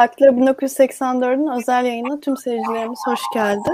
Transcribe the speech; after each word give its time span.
Daktilo 0.00 0.30
1984'ün 0.30 1.58
özel 1.58 1.84
yayını 1.84 2.20
tüm 2.20 2.36
seyircilerimiz 2.36 2.98
hoş 3.06 3.20
geldi. 3.34 3.70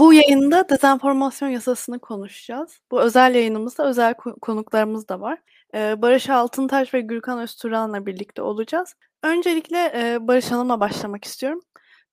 Bu 0.00 0.12
yayında 0.12 0.68
dezenformasyon 0.68 1.48
yasasını 1.48 1.98
konuşacağız. 1.98 2.80
Bu 2.90 3.00
özel 3.00 3.34
yayınımızda 3.34 3.88
özel 3.88 4.14
konuklarımız 4.14 5.08
da 5.08 5.20
var. 5.20 5.38
Ee, 5.74 6.02
Barış 6.02 6.30
Altıntaş 6.30 6.94
ve 6.94 7.00
Gürkan 7.00 7.38
Özturan'la 7.38 8.06
birlikte 8.06 8.42
olacağız. 8.42 8.94
Öncelikle 9.22 9.92
e, 9.96 10.28
Barış 10.28 10.50
Hanım'la 10.50 10.80
başlamak 10.80 11.24
istiyorum. 11.24 11.60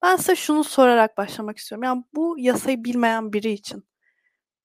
Ben 0.03 0.15
size 0.15 0.35
şunu 0.35 0.63
sorarak 0.63 1.17
başlamak 1.17 1.57
istiyorum. 1.57 1.83
Yani 1.83 2.03
bu 2.15 2.35
yasayı 2.39 2.83
bilmeyen 2.83 3.33
biri 3.33 3.51
için 3.51 3.83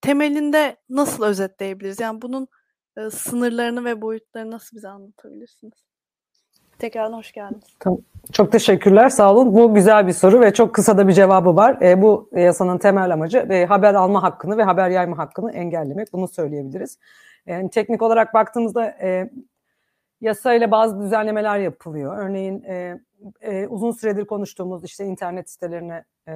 temelinde 0.00 0.76
nasıl 0.88 1.24
özetleyebiliriz? 1.24 2.00
Yani 2.00 2.22
bunun 2.22 2.48
e, 2.96 3.10
sınırlarını 3.10 3.84
ve 3.84 4.02
boyutlarını 4.02 4.50
nasıl 4.50 4.76
bize 4.76 4.88
anlatabilirsiniz? 4.88 5.87
Tekrardan 6.78 7.16
hoş 7.16 7.32
geldiniz. 7.32 7.64
Tamam. 7.80 7.98
Çok 8.32 8.52
teşekkürler, 8.52 9.08
sağ 9.08 9.34
olun. 9.34 9.54
Bu 9.54 9.74
güzel 9.74 10.06
bir 10.06 10.12
soru 10.12 10.40
ve 10.40 10.54
çok 10.54 10.74
kısa 10.74 10.98
da 10.98 11.08
bir 11.08 11.12
cevabı 11.12 11.56
var. 11.56 11.82
E, 11.82 12.02
bu 12.02 12.30
yasanın 12.32 12.78
temel 12.78 13.12
amacı 13.12 13.38
e, 13.38 13.66
haber 13.66 13.94
alma 13.94 14.22
hakkını 14.22 14.56
ve 14.56 14.62
haber 14.62 14.90
yayma 14.90 15.18
hakkını 15.18 15.52
engellemek. 15.52 16.12
Bunu 16.12 16.28
söyleyebiliriz. 16.28 16.98
Yani 17.46 17.70
teknik 17.70 18.02
olarak 18.02 18.34
baktığımızda 18.34 18.86
e, 18.86 19.30
yasayla 20.20 20.70
bazı 20.70 21.00
düzenlemeler 21.00 21.58
yapılıyor. 21.58 22.18
Örneğin 22.18 22.62
e, 22.62 23.00
e, 23.40 23.66
uzun 23.66 23.90
süredir 23.90 24.24
konuştuğumuz 24.24 24.84
işte 24.84 25.04
internet 25.04 25.50
sitelerine 25.50 26.04
e, 26.28 26.32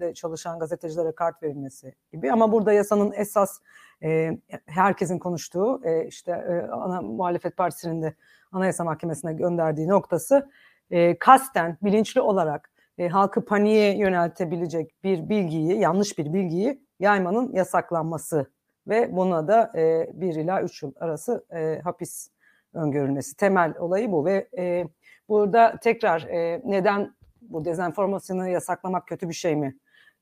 de 0.00 0.14
çalışan 0.14 0.58
gazetecilere 0.58 1.12
kart 1.12 1.42
verilmesi 1.42 1.94
gibi. 2.12 2.32
Ama 2.32 2.52
burada 2.52 2.72
yasanın 2.72 3.12
esas 3.16 3.60
e, 4.02 4.38
herkesin 4.66 5.18
konuştuğu 5.18 5.80
e, 5.84 6.06
işte 6.06 6.32
e, 6.32 6.70
ana 6.70 7.02
muhalefet 7.02 7.56
partisinin 7.56 8.02
de 8.02 8.14
Anayasa 8.52 8.84
Mahkemesi'ne 8.84 9.32
gönderdiği 9.32 9.88
noktası 9.88 10.50
e, 10.90 11.18
kasten, 11.18 11.78
bilinçli 11.82 12.20
olarak 12.20 12.70
e, 12.98 13.08
halkı 13.08 13.44
paniğe 13.44 13.98
yöneltebilecek 13.98 15.04
bir 15.04 15.28
bilgiyi, 15.28 15.78
yanlış 15.78 16.18
bir 16.18 16.32
bilgiyi 16.32 16.82
yaymanın 17.00 17.52
yasaklanması 17.52 18.46
ve 18.88 19.16
buna 19.16 19.48
da 19.48 19.72
e, 19.76 20.10
1 20.14 20.34
ila 20.34 20.62
3 20.62 20.82
yıl 20.82 20.92
arası 21.00 21.44
e, 21.54 21.80
hapis 21.84 22.28
öngörülmesi. 22.74 23.36
Temel 23.36 23.74
olayı 23.78 24.12
bu 24.12 24.24
ve 24.24 24.48
e, 24.58 24.88
burada 25.28 25.76
tekrar 25.82 26.22
e, 26.22 26.62
neden 26.64 27.14
bu 27.40 27.64
dezenformasyonu 27.64 28.48
yasaklamak 28.48 29.06
kötü 29.06 29.28
bir 29.28 29.34
şey 29.34 29.56
mi 29.56 29.76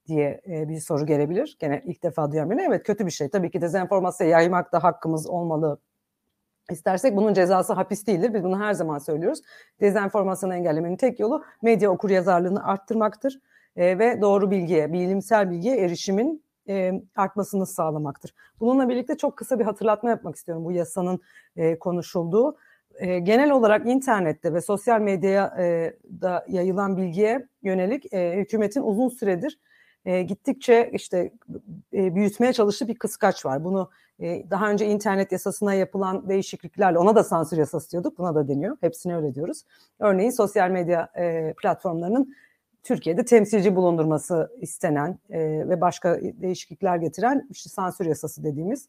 diye 0.07 0.41
e, 0.49 0.69
bir 0.69 0.81
soru 0.81 1.07
gelebilir. 1.07 1.57
Gene 1.59 1.83
ilk 1.85 2.03
defa 2.03 2.33
duyan 2.33 2.51
birine 2.51 2.65
evet 2.65 2.83
kötü 2.83 3.07
bir 3.07 3.11
şey. 3.11 3.29
Tabii 3.29 3.51
ki 3.51 3.61
dezenformasyon 3.61 4.29
yaymak 4.29 4.73
da 4.73 4.85
hakkımız 4.85 5.27
olmalı 5.27 5.79
istersek 6.70 7.17
bunun 7.17 7.34
cezası 7.34 7.72
hapis 7.72 8.06
değildir. 8.06 8.34
Biz 8.34 8.45
bunu 8.45 8.61
her 8.61 8.72
zaman 8.72 8.98
söylüyoruz. 8.98 9.42
Dezenformasyonu 9.81 10.55
engellemenin 10.55 10.97
tek 10.97 11.20
yolu 11.20 11.45
medya 11.62 11.91
okur 11.91 12.11
yazarlığını 12.11 12.64
arttırmaktır 12.64 13.41
e, 13.77 13.98
ve 13.98 14.20
doğru 14.20 14.50
bilgiye, 14.50 14.92
bilimsel 14.92 15.50
bilgiye 15.50 15.77
erişimin 15.77 16.42
e, 16.69 16.92
artmasını 17.17 17.67
sağlamaktır. 17.67 18.34
Bununla 18.61 18.89
birlikte 18.89 19.17
çok 19.17 19.36
kısa 19.36 19.58
bir 19.58 19.64
hatırlatma 19.64 20.11
yapmak 20.11 20.36
istiyorum 20.36 20.64
bu 20.64 20.73
yasanın 20.73 21.20
e, 21.56 21.78
konuşulduğu. 21.78 22.56
E, 22.95 23.19
genel 23.19 23.51
olarak 23.51 23.86
internette 23.86 24.55
ve 24.55 24.61
sosyal 24.61 25.01
medyaya 25.01 25.55
e, 25.58 25.97
da 26.20 26.47
yayılan 26.48 26.97
bilgiye 26.97 27.48
yönelik 27.62 28.12
e, 28.12 28.36
hükümetin 28.36 28.83
uzun 28.83 29.08
süredir 29.08 29.58
e, 30.07 30.23
gittikçe 30.23 30.91
işte 30.93 31.33
e, 31.95 32.15
büyütmeye 32.15 32.53
çalıştığı 32.53 32.89
bir 32.89 32.95
kıskaç 32.95 33.47
var. 33.47 33.65
Bunu 33.65 33.91
e, 34.21 34.51
daha 34.51 34.71
önce 34.71 34.87
internet 34.87 35.33
yasasına 35.33 35.75
yapılan 35.75 36.29
değişikliklerle 36.29 36.98
ona 36.98 37.17
da 37.17 37.25
sansür 37.25 37.57
yasası 37.59 37.91
diyorduk. 37.91 38.19
Buna 38.19 38.35
da 38.35 38.48
deniyor. 38.48 38.77
Hepsine 38.81 39.17
öyle 39.17 39.35
diyoruz. 39.35 39.63
Örneğin 39.98 40.30
sosyal 40.30 40.70
medya 40.70 41.08
e, 41.17 41.55
platformlarının 41.63 42.35
Türkiye'de 42.83 43.25
temsilci 43.25 43.77
bulundurması 43.77 44.51
istenen 44.61 45.19
e, 45.30 45.41
ve 45.69 45.80
başka 45.80 46.20
değişiklikler 46.23 46.97
getiren 46.97 47.48
işte 47.51 47.70
sansür 47.70 48.07
yasası 48.07 48.45
dediğimiz 48.45 48.89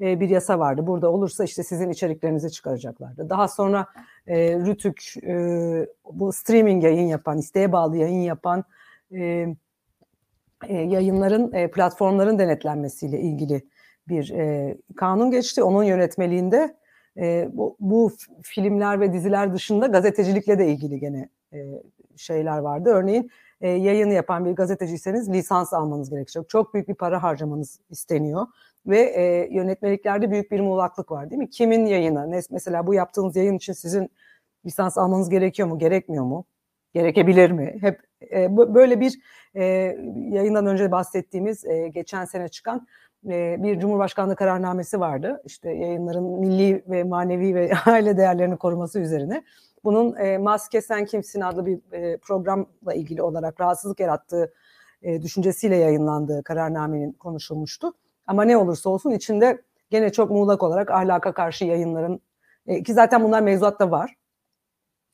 e, 0.00 0.20
bir 0.20 0.28
yasa 0.28 0.58
vardı. 0.58 0.86
Burada 0.86 1.10
olursa 1.10 1.44
işte 1.44 1.62
sizin 1.62 1.90
içeriklerinizi 1.90 2.50
çıkaracaklardı. 2.50 3.30
Daha 3.30 3.48
sonra 3.48 3.86
e, 4.26 4.58
Rütük 4.58 5.14
e, 5.22 5.36
bu 6.12 6.32
streaming 6.32 6.84
yayın 6.84 7.06
yapan, 7.06 7.38
isteğe 7.38 7.72
bağlı 7.72 7.96
yayın 7.96 8.22
yapan 8.22 8.64
e, 9.12 9.46
yayınların, 10.68 11.52
e, 11.52 11.70
platformların 11.70 12.38
denetlenmesiyle 12.38 13.20
ilgili 13.20 13.62
bir 14.08 14.30
e, 14.30 14.76
kanun 14.96 15.30
geçti. 15.30 15.62
Onun 15.62 15.84
yönetmeliğinde 15.84 16.76
e, 17.16 17.48
bu, 17.52 17.76
bu 17.80 18.12
filmler 18.42 19.00
ve 19.00 19.12
diziler 19.12 19.54
dışında 19.54 19.86
gazetecilikle 19.86 20.58
de 20.58 20.68
ilgili 20.68 21.00
gene 21.00 21.28
e, 21.52 21.58
şeyler 22.16 22.58
vardı. 22.58 22.90
Örneğin 22.90 23.30
e, 23.60 23.68
yayını 23.68 24.12
yapan 24.12 24.44
bir 24.44 24.52
gazeteciyseniz 24.52 25.30
lisans 25.30 25.72
almanız 25.72 26.10
gerekecek. 26.10 26.48
Çok 26.48 26.74
büyük 26.74 26.88
bir 26.88 26.94
para 26.94 27.22
harcamanız 27.22 27.80
isteniyor 27.90 28.46
ve 28.86 29.00
e, 29.00 29.54
yönetmeliklerde 29.54 30.30
büyük 30.30 30.50
bir 30.50 30.60
muğlaklık 30.60 31.10
var 31.10 31.30
değil 31.30 31.38
mi? 31.38 31.50
Kimin 31.50 31.86
yayını? 31.86 32.40
Mesela 32.50 32.86
bu 32.86 32.94
yaptığınız 32.94 33.36
yayın 33.36 33.56
için 33.56 33.72
sizin 33.72 34.10
lisans 34.66 34.98
almanız 34.98 35.28
gerekiyor 35.28 35.68
mu, 35.68 35.78
gerekmiyor 35.78 36.24
mu? 36.24 36.44
Gerekebilir 36.94 37.50
mi? 37.50 37.76
Hep 37.80 38.00
e, 38.32 38.56
böyle 38.56 39.00
bir 39.00 39.18
e, 39.54 39.64
yayından 40.30 40.66
önce 40.66 40.92
bahsettiğimiz 40.92 41.64
e, 41.64 41.88
geçen 41.88 42.24
sene 42.24 42.48
çıkan 42.48 42.86
bir 43.58 43.80
Cumhurbaşkanlığı 43.80 44.36
kararnamesi 44.36 45.00
vardı. 45.00 45.42
İşte 45.44 45.70
yayınların 45.70 46.24
milli 46.24 46.84
ve 46.88 47.04
manevi 47.04 47.54
ve 47.54 47.70
aile 47.86 48.16
değerlerini 48.16 48.56
koruması 48.56 49.00
üzerine. 49.00 49.44
Bunun 49.84 50.16
e, 50.16 50.38
Maske 50.38 50.80
Sen 50.80 51.04
Kimsin 51.04 51.40
adlı 51.40 51.66
bir 51.66 51.92
e, 51.92 52.16
programla 52.16 52.94
ilgili 52.94 53.22
olarak 53.22 53.60
rahatsızlık 53.60 54.00
yarattığı 54.00 54.52
e, 55.02 55.22
düşüncesiyle 55.22 55.76
yayınlandığı 55.76 56.42
kararnamenin 56.42 57.12
konuşulmuştu. 57.12 57.92
Ama 58.26 58.44
ne 58.44 58.56
olursa 58.56 58.90
olsun 58.90 59.10
içinde 59.10 59.62
gene 59.90 60.12
çok 60.12 60.30
muğlak 60.30 60.62
olarak 60.62 60.90
ahlaka 60.90 61.32
karşı 61.32 61.64
yayınların 61.64 62.20
e, 62.66 62.82
ki 62.82 62.94
zaten 62.94 63.24
bunlar 63.24 63.42
mevzuatta 63.42 63.90
var 63.90 64.14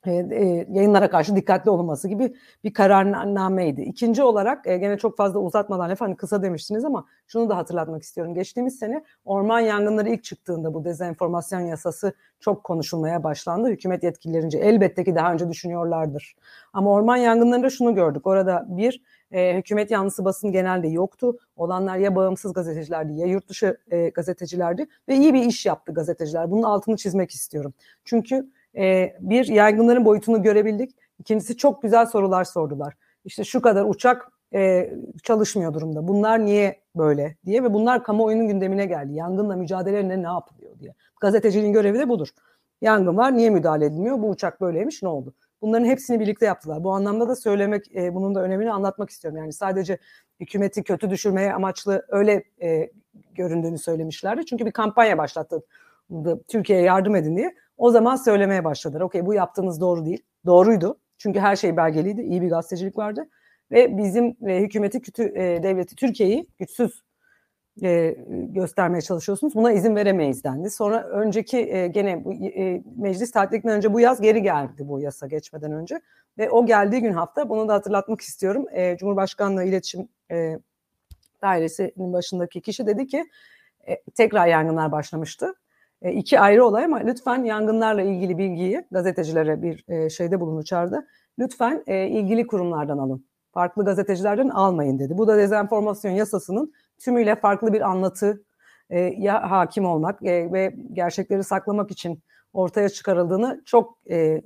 yayınlara 0.07 1.11
karşı 1.11 1.37
dikkatli 1.37 1.71
olunması 1.71 2.09
gibi 2.09 2.35
bir 2.65 2.75
kararnameydi. 2.75 3.83
İkinci 3.83 4.23
olarak 4.23 4.65
gene 4.65 4.99
çok 4.99 5.17
fazla 5.17 5.41
uzatmadan 5.41 5.91
efendim 5.91 6.17
kısa 6.17 6.43
demiştiniz 6.43 6.85
ama 6.85 7.07
şunu 7.27 7.49
da 7.49 7.57
hatırlatmak 7.57 8.03
istiyorum. 8.03 8.35
Geçtiğimiz 8.35 8.79
sene 8.79 9.05
orman 9.25 9.61
yangınları 9.61 10.09
ilk 10.09 10.25
çıktığında 10.25 10.75
bu 10.75 10.85
dezenformasyon 10.85 11.61
yasası 11.61 12.13
çok 12.41 12.65
konuşulmaya 12.65 13.25
başlandı. 13.25 13.69
Hükümet 13.69 14.03
yetkililerince 14.03 14.59
elbette 14.59 15.05
ki 15.05 15.15
daha 15.15 15.33
önce 15.33 15.49
düşünüyorlardır. 15.49 16.37
Ama 16.73 16.91
orman 16.91 17.17
yangınlarında 17.17 17.71
şunu 17.71 17.95
gördük. 17.95 18.27
Orada 18.27 18.67
bir 18.69 19.03
hükümet 19.33 19.91
yanlısı 19.91 20.25
basın 20.25 20.53
genelde 20.53 20.89
yoktu. 20.89 21.39
Olanlar 21.57 21.97
ya 21.97 22.17
bağımsız 22.17 22.53
gazetecilerdi 22.53 23.13
ya 23.13 23.27
yurt 23.27 23.49
dışı 23.49 23.79
gazetecilerdi 24.15 24.87
ve 25.09 25.17
iyi 25.17 25.35
bir 25.35 25.43
iş 25.43 25.67
yaptı 25.67 25.95
gazeteciler. 25.95 26.51
Bunun 26.51 26.63
altını 26.63 26.97
çizmek 26.97 27.31
istiyorum. 27.31 27.75
Çünkü 28.05 28.51
e, 28.77 29.17
bir 29.21 29.47
yaygınların 29.47 30.05
boyutunu 30.05 30.43
görebildik. 30.43 30.91
İkincisi 31.19 31.57
çok 31.57 31.83
güzel 31.83 32.07
sorular 32.07 32.45
sordular. 32.45 32.95
İşte 33.25 33.45
şu 33.45 33.63
kadar 33.63 33.85
uçak 33.85 34.33
e, 34.55 34.91
çalışmıyor 35.23 35.75
durumda. 35.75 36.09
Bunlar 36.09 36.45
niye 36.45 36.81
böyle 36.97 37.37
diye 37.47 37.65
ve 37.65 37.75
bunlar 37.75 38.05
kamuoyunun 38.05 38.49
gündemine 38.49 38.87
geldi. 38.87 39.15
Yangınla 39.15 39.57
mücadeleyle 39.57 40.23
ne 40.23 40.27
yapılıyor 40.27 40.79
diye. 40.79 40.95
Gazeteciliğin 41.21 41.73
görevi 41.73 41.99
de 41.99 42.09
budur. 42.09 42.29
Yangın 42.81 43.17
var 43.17 43.37
niye 43.37 43.51
müdahale 43.51 43.87
edilmiyor? 43.87 44.23
Bu 44.23 44.31
uçak 44.31 44.61
böyleymiş 44.61 45.03
ne 45.03 45.09
oldu? 45.09 45.35
Bunların 45.63 45.85
hepsini 45.85 46.21
birlikte 46.21 46.47
yaptılar. 46.47 46.85
Bu 46.85 46.93
anlamda 46.93 47.29
da 47.29 47.37
söylemek, 47.37 47.97
e, 47.97 48.15
bunun 48.15 48.35
da 48.35 48.43
önemini 48.43 48.73
anlatmak 48.73 49.11
istiyorum. 49.11 49.39
Yani 49.39 49.53
sadece 49.53 49.99
hükümeti 50.41 50.83
kötü 50.83 51.11
düşürmeye 51.11 51.55
amaçlı 51.55 52.07
öyle 52.09 52.45
e, 52.63 52.91
göründüğünü 53.35 53.79
söylemişlerdi. 53.79 54.47
Çünkü 54.47 54.67
bir 54.67 54.71
kampanya 54.71 55.19
başlattı 55.19 55.63
Türkiye'ye 56.49 56.85
yardım 56.85 57.17
edin 57.17 57.37
diye. 57.37 57.55
O 57.77 57.91
zaman 57.91 58.17
söylemeye 58.17 58.65
başladılar. 58.65 59.01
Okey 59.01 59.27
bu 59.27 59.35
yaptığınız 59.35 59.81
doğru 59.81 60.05
değil. 60.05 60.23
Doğruydu. 60.47 60.99
Çünkü 61.19 61.41
her 61.41 61.57
şey 61.57 61.77
belgeliydi. 61.77 62.23
İyi 62.23 62.43
bir 62.43 62.49
gazetecilik 62.49 62.99
vardı. 62.99 63.29
Ve 63.71 63.99
bizim 63.99 64.37
e, 64.49 64.61
hükümeti, 64.61 65.01
kötü 65.01 65.23
e, 65.23 65.63
devleti, 65.63 65.97
Türkiye'yi 65.97 66.47
güçsüz 66.59 67.03
e, 67.83 68.17
göstermeye 68.29 69.01
çalışıyorsunuz. 69.01 69.55
Buna 69.55 69.73
izin 69.73 69.97
veremeyiz 69.97 70.45
dendi. 70.45 70.71
Sonra 70.71 71.09
önceki 71.09 71.59
e, 71.59 71.87
gene 71.87 72.25
bu, 72.25 72.33
e, 72.33 72.83
meclis 72.97 73.31
tatilinden 73.31 73.77
önce 73.77 73.93
bu 73.93 74.01
yaz 74.01 74.21
geri 74.21 74.43
geldi 74.43 74.89
bu 74.89 75.01
yasa 75.01 75.27
geçmeden 75.27 75.73
önce. 75.73 76.01
Ve 76.39 76.51
o 76.51 76.67
geldiği 76.67 77.01
gün 77.01 77.13
hafta 77.13 77.49
bunu 77.49 77.69
da 77.69 77.75
hatırlatmak 77.75 78.21
istiyorum. 78.21 78.67
E, 78.73 78.97
Cumhurbaşkanlığı 78.97 79.65
İletişim 79.65 80.09
e, 80.31 80.59
Dairesi'nin 81.43 82.13
başındaki 82.13 82.61
kişi 82.61 82.87
dedi 82.87 83.07
ki 83.07 83.25
e, 83.89 84.03
tekrar 84.15 84.47
yangınlar 84.47 84.93
başlamıştı 84.93 85.55
e, 86.03 86.13
iki 86.13 86.41
ayrı 86.41 86.67
olay 86.67 86.85
ama 86.85 86.97
lütfen 86.97 87.45
yangınlarla 87.45 88.03
ilgili 88.03 88.39
bilgiyi 88.39 88.87
gazetecilere 88.91 89.63
bir 89.63 89.85
e, 89.89 90.11
şeyde 90.11 90.41
bulunu 90.41 90.65
çağırdı. 90.65 91.07
Lütfen 91.39 91.85
e, 91.87 92.09
ilgili 92.09 92.47
kurumlardan 92.47 92.99
alın. 92.99 93.27
Farklı 93.53 93.85
gazetecilerden 93.85 94.49
almayın 94.49 94.99
dedi. 94.99 95.19
Bu 95.19 95.29
da 95.29 95.37
dezenformasyon 95.39 96.13
yasasının 96.13 96.73
tümüyle 96.99 97.37
farklı 97.37 97.73
bir 97.73 97.81
anlatı 97.81 98.45
ya 99.17 99.51
hakim 99.51 99.85
olmak 99.85 100.23
ve 100.23 100.75
gerçekleri 100.93 101.45
saklamak 101.45 101.91
için 101.91 102.23
ortaya 102.53 102.89
çıkarıldığını 102.89 103.63
çok 103.67 103.99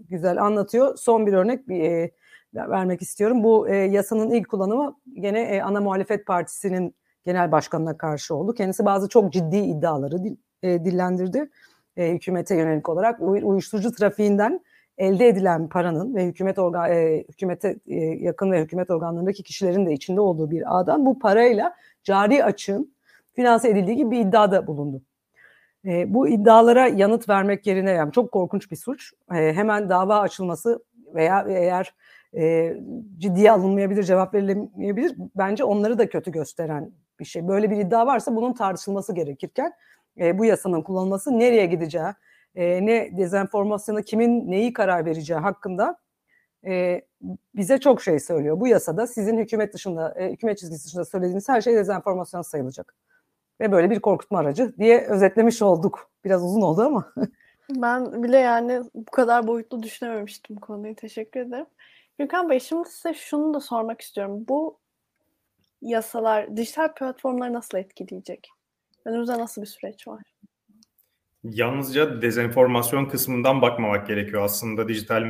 güzel 0.08 0.42
anlatıyor. 0.42 0.96
Son 0.96 1.26
bir 1.26 1.32
örnek 1.32 1.68
bir 1.68 2.10
vermek 2.54 3.02
istiyorum. 3.02 3.44
Bu 3.44 3.68
e, 3.68 3.76
yasanın 3.76 4.30
ilk 4.30 4.48
kullanımı 4.48 4.96
gene 5.20 5.40
e, 5.40 5.62
ana 5.62 5.80
muhalefet 5.80 6.26
partisinin 6.26 6.96
genel 7.24 7.52
başkanına 7.52 7.96
karşı 7.96 8.34
oldu. 8.34 8.54
Kendisi 8.54 8.84
bazı 8.84 9.08
çok 9.08 9.32
ciddi 9.32 9.56
iddiaları 9.56 10.18
e, 10.66 10.84
dillendirdi 10.84 11.50
e, 11.96 12.12
hükümete 12.12 12.56
yönelik 12.56 12.88
olarak. 12.88 13.20
Uyuşturucu 13.20 13.92
trafiğinden 13.92 14.60
elde 14.98 15.28
edilen 15.28 15.68
paranın 15.68 16.14
ve 16.14 16.26
hükümet 16.26 16.58
organ, 16.58 16.92
e, 16.92 17.24
hükümete 17.28 17.76
e, 17.86 17.94
yakın 17.96 18.52
ve 18.52 18.62
hükümet 18.62 18.90
organlarındaki 18.90 19.42
kişilerin 19.42 19.86
de 19.86 19.92
içinde 19.92 20.20
olduğu 20.20 20.50
bir 20.50 20.78
ağdan 20.78 21.06
bu 21.06 21.18
parayla 21.18 21.74
cari 22.04 22.44
açığın 22.44 22.94
finanse 23.32 23.68
edildiği 23.68 23.96
gibi 23.96 24.10
bir 24.10 24.20
iddiada 24.20 24.66
bulundu. 24.66 25.02
E, 25.84 26.14
bu 26.14 26.28
iddialara 26.28 26.88
yanıt 26.88 27.28
vermek 27.28 27.66
yerine 27.66 27.90
yani 27.90 28.12
çok 28.12 28.32
korkunç 28.32 28.70
bir 28.70 28.76
suç. 28.76 29.12
E, 29.32 29.52
hemen 29.52 29.88
dava 29.88 30.20
açılması 30.20 30.84
veya 31.14 31.46
eğer 31.48 31.94
e, 32.36 32.74
ciddiye 33.18 33.52
alınmayabilir, 33.52 34.02
cevap 34.02 34.34
verilemeyebilir. 34.34 35.14
Bence 35.36 35.64
onları 35.64 35.98
da 35.98 36.08
kötü 36.08 36.32
gösteren 36.32 36.90
bir 37.20 37.24
şey. 37.24 37.48
Böyle 37.48 37.70
bir 37.70 37.76
iddia 37.76 38.06
varsa 38.06 38.36
bunun 38.36 38.52
tartışılması 38.52 39.14
gerekirken 39.14 39.72
e, 40.20 40.38
bu 40.38 40.44
yasanın 40.44 40.82
kullanılması 40.82 41.38
nereye 41.38 41.66
gideceği, 41.66 42.12
e, 42.54 42.86
ne 42.86 43.16
dezenformasyona 43.18 44.02
kimin 44.02 44.50
neyi 44.50 44.72
karar 44.72 45.04
vereceği 45.04 45.38
hakkında 45.38 45.98
e, 46.66 47.02
bize 47.54 47.78
çok 47.78 48.02
şey 48.02 48.20
söylüyor. 48.20 48.60
Bu 48.60 48.68
yasada 48.68 49.06
sizin 49.06 49.38
hükümet 49.38 49.74
dışında, 49.74 50.14
e, 50.16 50.32
hükümet 50.32 50.58
çizgisi 50.58 50.86
dışında 50.86 51.04
söylediğiniz 51.04 51.48
her 51.48 51.60
şey 51.60 51.74
dezenformasyon 51.74 52.42
sayılacak. 52.42 52.94
Ve 53.60 53.72
böyle 53.72 53.90
bir 53.90 54.00
korkutma 54.00 54.38
aracı 54.38 54.78
diye 54.78 55.06
özetlemiş 55.06 55.62
olduk. 55.62 56.10
Biraz 56.24 56.44
uzun 56.44 56.60
oldu 56.60 56.82
ama. 56.82 57.12
ben 57.70 58.22
bile 58.22 58.38
yani 58.38 58.82
bu 58.94 59.10
kadar 59.10 59.46
boyutlu 59.46 59.82
düşünememiştim 59.82 60.56
konuyu. 60.56 60.94
Teşekkür 60.94 61.40
ederim. 61.40 61.66
Gürkan 62.18 62.50
Bey 62.50 62.60
şimdi 62.60 62.88
size 62.88 63.14
şunu 63.14 63.54
da 63.54 63.60
sormak 63.60 64.00
istiyorum. 64.00 64.44
Bu 64.48 64.78
yasalar 65.82 66.56
dijital 66.56 66.94
platformları 66.94 67.52
nasıl 67.52 67.78
etkileyecek? 67.78 68.50
Önümüzde 69.06 69.38
nasıl 69.38 69.62
bir 69.62 69.66
süreç 69.66 70.08
var? 70.08 70.22
Yalnızca 71.44 72.22
dezenformasyon 72.22 73.06
kısmından 73.06 73.62
bakmamak 73.62 74.06
gerekiyor 74.06 74.42
aslında 74.42 74.88
dijital 74.88 75.24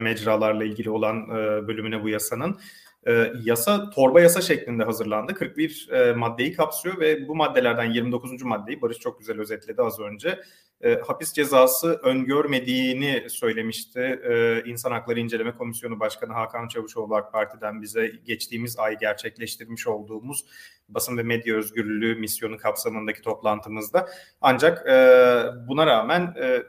mecralarla 0.00 0.64
ilgili 0.64 0.90
olan 0.90 1.28
bölümüne 1.68 2.02
bu 2.02 2.08
yasanın. 2.08 2.60
E, 3.06 3.32
yasa 3.42 3.90
torba 3.90 4.20
yasa 4.20 4.40
şeklinde 4.40 4.84
hazırlandı. 4.84 5.34
41 5.34 5.88
e, 5.92 6.12
maddeyi 6.12 6.52
kapsıyor 6.52 7.00
ve 7.00 7.28
bu 7.28 7.34
maddelerden 7.34 7.92
29. 7.92 8.42
maddeyi 8.42 8.82
Barış 8.82 8.98
çok 8.98 9.18
güzel 9.18 9.40
özetledi 9.40 9.82
az 9.82 10.00
önce. 10.00 10.40
E, 10.80 10.94
hapis 10.94 11.32
cezası 11.32 12.00
öngörmediğini 12.02 13.30
söylemişti. 13.30 14.00
E, 14.00 14.62
İnsan 14.64 14.90
Hakları 14.90 15.20
İnceleme 15.20 15.52
Komisyonu 15.52 16.00
Başkanı 16.00 16.32
Hakan 16.32 16.68
Çavuşoğlu 16.68 17.14
AK 17.14 17.32
Parti'den 17.32 17.82
bize 17.82 18.12
geçtiğimiz 18.24 18.78
ay 18.78 18.98
gerçekleştirmiş 18.98 19.86
olduğumuz 19.86 20.44
basın 20.88 21.18
ve 21.18 21.22
medya 21.22 21.56
özgürlüğü 21.56 22.14
misyonu 22.14 22.58
kapsamındaki 22.58 23.22
toplantımızda. 23.22 24.08
Ancak 24.40 24.86
e, 24.88 24.94
buna 25.68 25.86
rağmen 25.86 26.34
e, 26.40 26.62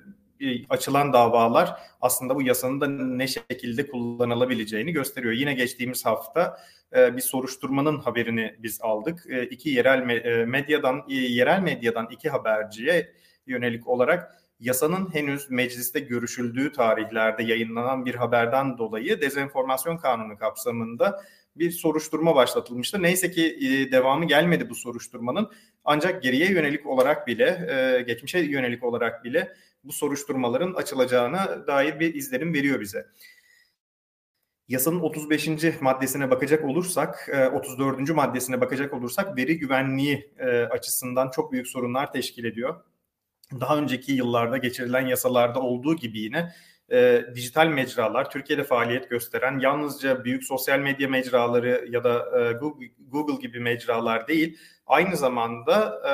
açılan 0.70 1.14
davalar 1.14 1.80
aslında 2.02 2.36
bu 2.36 2.42
yasanın 2.42 2.82
da 2.82 2.88
ne 2.88 3.28
şekilde 3.28 3.88
kullanılabileceğini 3.88 4.92
gösteriyor. 4.92 5.34
Yine 5.34 5.54
geçtiğimiz 5.54 6.06
hafta 6.06 6.58
e, 6.96 7.16
bir 7.18 7.22
soruşturmanın 7.22 8.00
haberini 8.00 8.56
biz 8.60 8.80
aldık. 8.82 9.26
E, 9.30 9.44
iki 9.44 9.70
yerel 9.70 10.10
e, 10.10 10.46
medyadan 10.46 11.04
yerel 11.08 11.60
medyadan 11.62 12.08
iki 12.12 12.30
haberciye 12.30 13.14
yönelik 13.48 13.88
olarak 13.88 14.42
yasanın 14.60 15.14
henüz 15.14 15.50
mecliste 15.50 16.00
görüşüldüğü 16.00 16.72
tarihlerde 16.72 17.44
yayınlanan 17.44 18.06
bir 18.06 18.16
haberden 18.16 18.78
dolayı 18.78 19.22
dezenformasyon 19.22 19.98
kanunu 19.98 20.38
kapsamında 20.38 21.24
bir 21.56 21.72
soruşturma 21.72 22.36
başlatılmıştı. 22.36 23.02
Neyse 23.02 23.32
ki 23.32 23.60
devamı 23.92 24.26
gelmedi 24.26 24.70
bu 24.70 24.76
soruşturmanın. 24.76 25.52
Ancak 25.86 26.24
geriye 26.24 26.52
yönelik 26.52 26.86
olarak 26.86 27.28
bile, 27.28 28.04
geçmişe 28.08 28.40
yönelik 28.40 28.84
olarak 28.84 29.24
bile 29.24 29.54
bu 29.84 29.92
soruşturmaların 29.92 30.74
açılacağına 30.74 31.68
dair 31.68 32.00
bir 32.00 32.16
izlenim 32.16 32.54
veriyor 32.54 32.80
bize. 32.80 33.06
Yasanın 34.68 35.00
35. 35.00 35.50
maddesine 35.82 36.30
bakacak 36.30 36.66
olursak, 36.66 37.30
34. 37.54 38.10
E, 38.10 38.14
maddesine 38.14 38.62
bakacak 38.62 38.94
olursak 38.94 39.38
veri 39.38 39.58
güvenliği 39.60 40.34
e, 40.40 40.46
açısından 40.48 41.30
çok 41.30 41.52
büyük 41.52 41.68
sorunlar 41.68 42.12
teşkil 42.12 42.44
ediyor. 42.44 42.84
Daha 43.60 43.78
önceki 43.78 44.12
yıllarda 44.12 44.58
geçirilen 44.58 45.08
yasalarda 45.08 45.60
olduğu 45.60 45.96
gibi 45.96 46.20
yine 46.20 46.54
e, 46.92 47.26
dijital 47.36 47.68
mecralar 47.68 48.30
Türkiye'de 48.30 48.64
faaliyet 48.64 49.10
gösteren 49.10 49.60
yalnızca 49.60 50.24
büyük 50.24 50.44
sosyal 50.44 50.80
medya 50.80 51.10
mecraları 51.10 51.88
ya 51.90 52.04
da 52.04 52.40
e, 52.40 52.54
Google, 52.54 52.86
Google 53.00 53.42
gibi 53.42 53.60
mecralar 53.60 54.28
değil, 54.28 54.58
aynı 54.88 55.18
zamanda 55.18 56.02
e, 56.10 56.14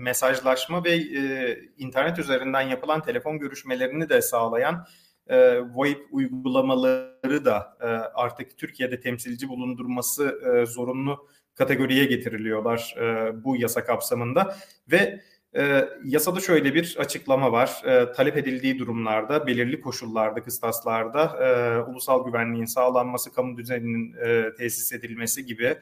mesajlaşma 0.00 0.84
ve 0.84 0.90
e, 0.90 1.58
internet 1.78 2.18
üzerinden 2.18 2.62
yapılan 2.62 3.02
telefon 3.02 3.38
görüşmelerini 3.38 4.08
de 4.08 4.22
sağlayan 4.22 4.86
e, 5.26 5.60
VoIP 5.60 6.06
uygulamaları 6.10 7.44
da 7.44 7.76
e, 7.80 7.86
artık 8.14 8.58
Türkiye'de 8.58 9.00
temsilci 9.00 9.48
bulundurması 9.48 10.40
e, 10.46 10.66
zorunlu 10.66 11.28
kategoriye 11.54 12.04
getiriliyorlar 12.04 12.94
e, 13.00 13.32
bu 13.44 13.56
yasa 13.56 13.84
kapsamında. 13.84 14.56
Ve 14.90 15.20
e, 15.56 15.88
yasada 16.04 16.40
şöyle 16.40 16.74
bir 16.74 16.96
açıklama 16.98 17.52
var. 17.52 17.82
E, 17.84 18.12
talep 18.12 18.36
edildiği 18.36 18.78
durumlarda, 18.78 19.46
belirli 19.46 19.80
koşullarda, 19.80 20.42
kıstaslarda 20.42 21.24
e, 21.24 21.78
ulusal 21.90 22.24
güvenliğin 22.24 22.64
sağlanması, 22.64 23.32
kamu 23.32 23.56
düzeninin 23.56 24.14
e, 24.24 24.54
tesis 24.54 24.92
edilmesi 24.92 25.46
gibi 25.46 25.76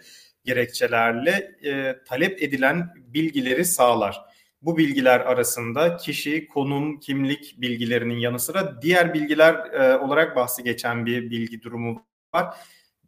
gerekçelerle 0.45 1.59
e, 1.65 1.97
talep 2.07 2.43
edilen 2.43 2.89
bilgileri 2.97 3.65
sağlar. 3.65 4.21
Bu 4.63 4.79
bilgiler 4.79 5.21
arasında 5.21 5.97
kişi, 5.97 6.49
konum, 6.49 7.01
kimlik 7.01 7.57
bilgilerinin 7.61 8.19
yanı 8.19 8.39
sıra 8.39 8.83
diğer 8.83 9.15
bilgiler 9.15 9.55
e, 9.55 9.97
olarak 9.97 10.37
bahsi 10.37 10.63
geçen 10.63 11.07
bir 11.07 11.31
bilgi 11.31 11.63
durumu 11.63 12.07
var. 12.35 12.55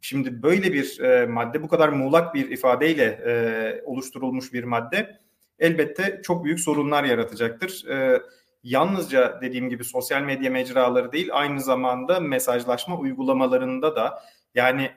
Şimdi 0.01 0.43
böyle 0.43 0.73
bir 0.73 0.99
e, 0.99 1.25
madde, 1.25 1.63
bu 1.63 1.67
kadar 1.67 1.89
muğlak 1.89 2.35
bir 2.35 2.51
ifadeyle 2.51 3.03
e, 3.03 3.81
oluşturulmuş 3.85 4.53
bir 4.53 4.63
madde 4.63 5.22
elbette 5.59 6.21
çok 6.23 6.45
büyük 6.45 6.59
sorunlar 6.59 7.03
yaratacaktır. 7.03 7.85
E, 7.89 8.21
yalnızca 8.63 9.39
dediğim 9.41 9.69
gibi 9.69 9.83
sosyal 9.83 10.21
medya 10.21 10.51
mecraları 10.51 11.11
değil, 11.11 11.29
aynı 11.31 11.61
zamanda 11.61 12.19
mesajlaşma 12.19 12.97
uygulamalarında 12.97 13.95
da 13.95 14.23
yani 14.55 14.91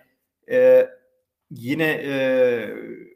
e, 0.50 0.88
yine 1.50 1.90
e, 2.04 2.16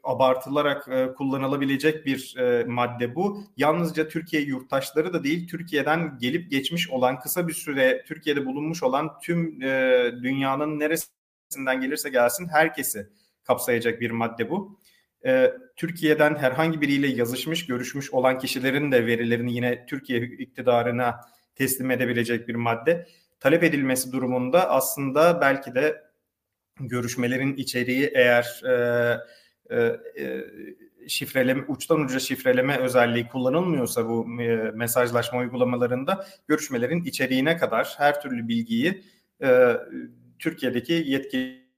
abartılarak 0.03 0.87
e, 0.87 1.13
kullanılabilecek 1.13 2.05
bir 2.05 2.35
e, 2.37 2.63
madde 2.63 3.15
bu. 3.15 3.43
Yalnızca 3.57 4.07
Türkiye 4.07 4.41
yurttaşları 4.41 5.13
da 5.13 5.23
değil, 5.23 5.47
Türkiye'den 5.47 6.17
gelip 6.19 6.51
geçmiş 6.51 6.89
olan, 6.89 7.19
kısa 7.19 7.47
bir 7.47 7.53
süre 7.53 8.03
Türkiye'de 8.07 8.45
bulunmuş 8.45 8.83
olan 8.83 9.19
tüm 9.19 9.61
e, 9.61 10.11
dünyanın 10.23 10.79
neresinden 10.79 11.81
gelirse 11.81 12.09
gelsin 12.09 12.47
herkesi 12.47 13.09
kapsayacak 13.43 14.01
bir 14.01 14.11
madde 14.11 14.49
bu. 14.49 14.79
E, 15.25 15.53
Türkiye'den 15.75 16.35
herhangi 16.35 16.81
biriyle 16.81 17.07
yazışmış, 17.07 17.65
görüşmüş 17.65 18.13
olan 18.13 18.39
kişilerin 18.39 18.91
de 18.91 19.05
verilerini 19.05 19.53
yine 19.53 19.85
Türkiye 19.85 20.21
iktidarına 20.21 21.21
teslim 21.55 21.91
edebilecek 21.91 22.47
bir 22.47 22.55
madde. 22.55 23.07
Talep 23.39 23.63
edilmesi 23.63 24.11
durumunda 24.11 24.69
aslında 24.69 25.41
belki 25.41 25.75
de 25.75 26.03
görüşmelerin 26.79 27.55
içeriği 27.55 28.11
eğer 28.13 28.61
e, 28.65 29.17
e, 29.69 29.99
e, 30.19 30.45
şifreleme 31.07 31.63
uçtan 31.67 31.99
uca 31.99 32.19
şifreleme 32.19 32.77
özelliği 32.77 33.27
kullanılmıyorsa 33.27 34.09
bu 34.09 34.41
e, 34.41 34.71
mesajlaşma 34.71 35.39
uygulamalarında 35.39 36.25
görüşmelerin 36.47 37.03
içeriğine 37.03 37.57
kadar 37.57 37.93
her 37.97 38.21
türlü 38.21 38.47
bilgiyi 38.47 39.03
e, 39.43 39.77
Türkiye'deki 40.39 40.93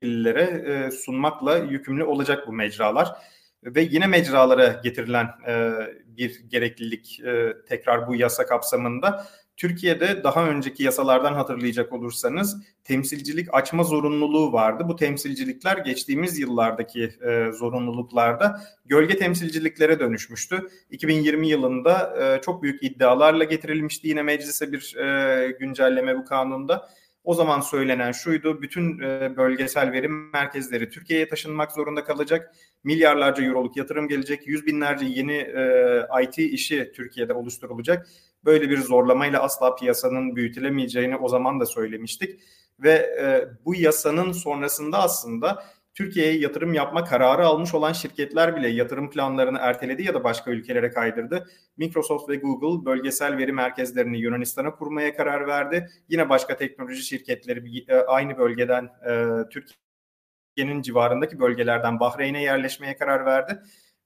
yetkililere 0.04 0.42
e, 0.42 0.92
sunmakla 0.92 1.58
yükümlü 1.58 2.04
olacak 2.04 2.48
bu 2.48 2.54
mecralar 2.54 3.16
ve 3.64 3.82
yine 3.82 4.08
mecralara 4.08 4.82
getirilen 4.84 5.26
e, 5.48 5.72
bir 6.08 6.40
gereklilik 6.48 7.20
e, 7.20 7.54
tekrar 7.70 8.08
bu 8.08 8.16
yasa 8.16 8.46
kapsamında 8.46 9.28
Türkiye'de 9.58 10.24
daha 10.24 10.50
önceki 10.50 10.84
yasalardan 10.84 11.34
hatırlayacak 11.34 11.94
olursanız 11.94 12.58
temsilcilik 12.84 13.54
açma 13.54 13.84
zorunluluğu 13.84 14.54
vardı. 14.54 14.84
Bu 14.88 14.96
temsilcilikler 14.96 15.78
geçtiğimiz 15.78 16.40
yıllardaki 16.40 17.04
e, 17.04 17.52
zorunluluklarda 17.52 18.62
gölge 18.86 19.18
temsilciliklere 19.18 20.00
dönüşmüştü. 20.00 20.68
2020 20.90 21.48
yılında 21.48 22.16
e, 22.22 22.42
çok 22.42 22.64
büyük 22.64 22.84
iddialarla 22.84 23.44
getirilmişti 23.44 24.08
yine 24.08 24.24
meclise 24.24 24.72
bir 24.72 24.96
e, 24.98 25.52
güncelleme 25.52 26.18
bu 26.18 26.26
kanunda. 26.26 26.90
O 27.24 27.34
zaman 27.34 27.60
söylenen 27.62 28.12
şuydu, 28.12 28.62
bütün 28.62 29.00
e, 29.00 29.38
bölgesel 29.38 29.92
verim 29.92 30.30
merkezleri 30.34 30.90
Türkiye'ye 30.90 31.28
taşınmak 31.28 31.72
zorunda 31.72 32.04
kalacak. 32.04 32.56
Milyarlarca 32.84 33.44
euroluk 33.44 33.78
yatırım 33.78 34.08
gelecek, 34.08 34.48
yüz 34.48 34.66
binlerce 34.66 35.06
yeni 35.06 35.34
e, 35.34 36.06
IT 36.24 36.38
işi 36.38 36.92
Türkiye'de 36.96 37.34
oluşturulacak. 37.34 38.08
Böyle 38.46 38.70
bir 38.70 38.78
zorlamayla 38.78 39.42
asla 39.44 39.76
piyasanın 39.76 40.36
büyütülemeyeceğini 40.36 41.16
o 41.16 41.30
zaman 41.30 41.60
da 41.60 41.66
söylemiştik. 41.66 42.40
ve 42.80 42.92
e, 42.92 43.48
bu 43.66 43.76
yasanın 43.76 44.32
sonrasında 44.32 44.98
aslında 44.98 45.64
Türkiye'ye 45.94 46.40
yatırım 46.40 46.74
yapma 46.74 47.04
kararı 47.04 47.46
almış 47.46 47.74
olan 47.74 47.94
şirketler 47.94 48.56
bile 48.56 48.68
yatırım 48.68 49.10
planlarını 49.10 49.58
erteledi 49.62 50.04
ya 50.04 50.14
da 50.14 50.24
başka 50.24 50.52
ülkelere 50.52 50.92
kaydırdı. 50.92 51.48
Microsoft 51.78 52.30
ve 52.30 52.36
Google 52.36 52.86
bölgesel 52.86 53.38
veri 53.38 53.52
merkezlerini 53.54 54.20
Yunanistan'a 54.20 54.76
kurmaya 54.76 55.16
karar 55.16 55.48
verdi. 55.48 55.90
Yine 56.10 56.30
başka 56.30 56.58
teknoloji 56.58 57.04
şirketleri 57.04 57.86
e, 57.88 57.96
aynı 57.96 58.38
bölgeden 58.38 58.84
e, 58.84 59.26
Türkiye'nin 59.50 60.82
civarındaki 60.82 61.40
bölgelerden 61.40 62.00
Bahreyn'e 62.00 62.44
yerleşmeye 62.44 62.98
karar 62.98 63.26
verdi. 63.26 63.60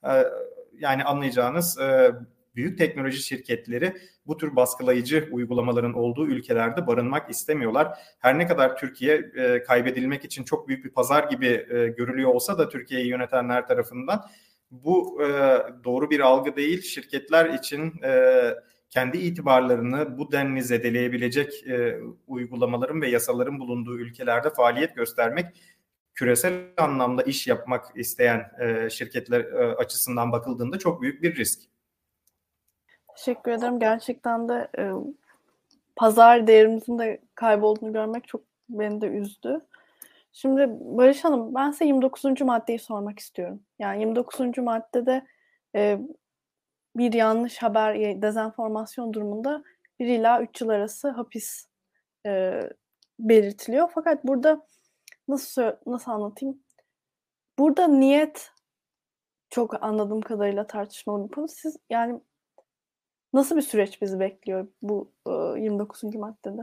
E, 0.04 0.24
yani 0.80 1.04
anlayacağınız 1.04 1.80
büyük 2.58 2.78
teknoloji 2.78 3.18
şirketleri 3.18 3.94
bu 4.28 4.38
tür 4.38 4.56
baskılayıcı 4.56 5.30
uygulamaların 5.32 5.94
olduğu 5.94 6.28
ülkelerde 6.28 6.88
barınmak 6.88 7.30
istemiyorlar. 7.30 8.00
Her 8.20 8.40
ne 8.40 8.48
kadar 8.48 8.78
Türkiye 8.78 9.32
e, 9.36 9.64
kaybedilmek 9.64 10.26
için 10.26 10.44
çok 10.44 10.68
büyük 10.68 10.86
bir 10.86 10.90
pazar 10.90 11.24
gibi 11.24 11.48
e, 11.48 11.88
görülüyor 11.88 12.34
olsa 12.34 12.58
da 12.58 12.70
Türkiye'yi 12.70 13.08
yönetenler 13.08 13.68
tarafından 13.68 14.26
bu 14.72 15.24
e, 15.24 15.28
doğru 15.84 16.10
bir 16.10 16.20
algı 16.20 16.56
değil. 16.56 16.82
Şirketler 16.82 17.46
için 17.50 17.94
e, 18.04 18.54
kendi 18.90 19.18
itibarlarını 19.18 20.18
bu 20.18 20.32
denli 20.32 20.64
zedeleyebilecek 20.64 21.68
e, 21.68 21.98
uygulamaların 22.28 23.02
ve 23.02 23.10
yasaların 23.10 23.60
bulunduğu 23.60 24.00
ülkelerde 24.00 24.50
faaliyet 24.50 24.96
göstermek 24.96 25.46
küresel 26.18 26.54
anlamda 26.78 27.24
iş 27.24 27.48
yapmak 27.48 27.86
isteyen 27.96 28.52
e, 28.62 28.90
şirketler 28.90 29.40
e, 29.40 29.76
açısından 29.76 30.32
bakıldığında 30.32 30.80
çok 30.80 31.02
büyük 31.02 31.24
bir 31.24 31.36
risk. 31.36 31.60
Teşekkür 33.18 33.52
ederim. 33.52 33.80
Gerçekten 33.80 34.50
de 34.50 34.68
e, 34.78 34.92
pazar 35.96 36.48
değerimizin 36.48 37.00
de 37.00 37.22
kaybolduğunu 37.36 37.94
görmek 37.94 38.28
çok 38.28 38.42
beni 38.70 39.02
de 39.02 39.08
üzdü. 39.08 39.62
Şimdi 40.34 40.68
Barış 40.70 41.24
Hanım 41.24 41.56
ben 41.56 41.72
size 41.72 41.86
29. 41.86 42.42
maddeyi 42.42 42.80
sormak 42.80 43.20
istiyorum. 43.20 43.64
Yani 43.80 44.00
29. 44.00 44.58
maddede 44.58 45.28
e, 45.76 46.00
bir 46.96 47.14
yanlış 47.14 47.64
haber, 47.64 48.22
dezenformasyon 48.22 49.14
durumunda 49.14 49.64
1 50.00 50.08
ila 50.08 50.42
3 50.42 50.62
yıl 50.62 50.70
arası 50.70 51.10
hapis 51.10 51.66
e, 52.26 52.62
belirtiliyor. 53.20 53.92
Fakat 53.96 54.24
burada 54.24 54.66
nasıl 55.28 55.72
nasıl 55.86 56.12
anlatayım? 56.12 56.60
Burada 57.60 57.88
niyet 57.88 58.52
çok 59.50 59.84
anladığım 59.84 60.22
kadarıyla 60.22 60.68
tartışmalı 60.68 61.30
bir 61.30 61.34
konu. 61.36 61.48
Siz 61.48 61.78
yani 61.90 62.22
Nasıl 63.34 63.56
bir 63.56 63.62
süreç 63.62 64.02
bizi 64.02 64.20
bekliyor 64.20 64.68
bu 64.82 65.12
e, 65.28 65.60
29. 65.60 66.04
maddede? 66.16 66.62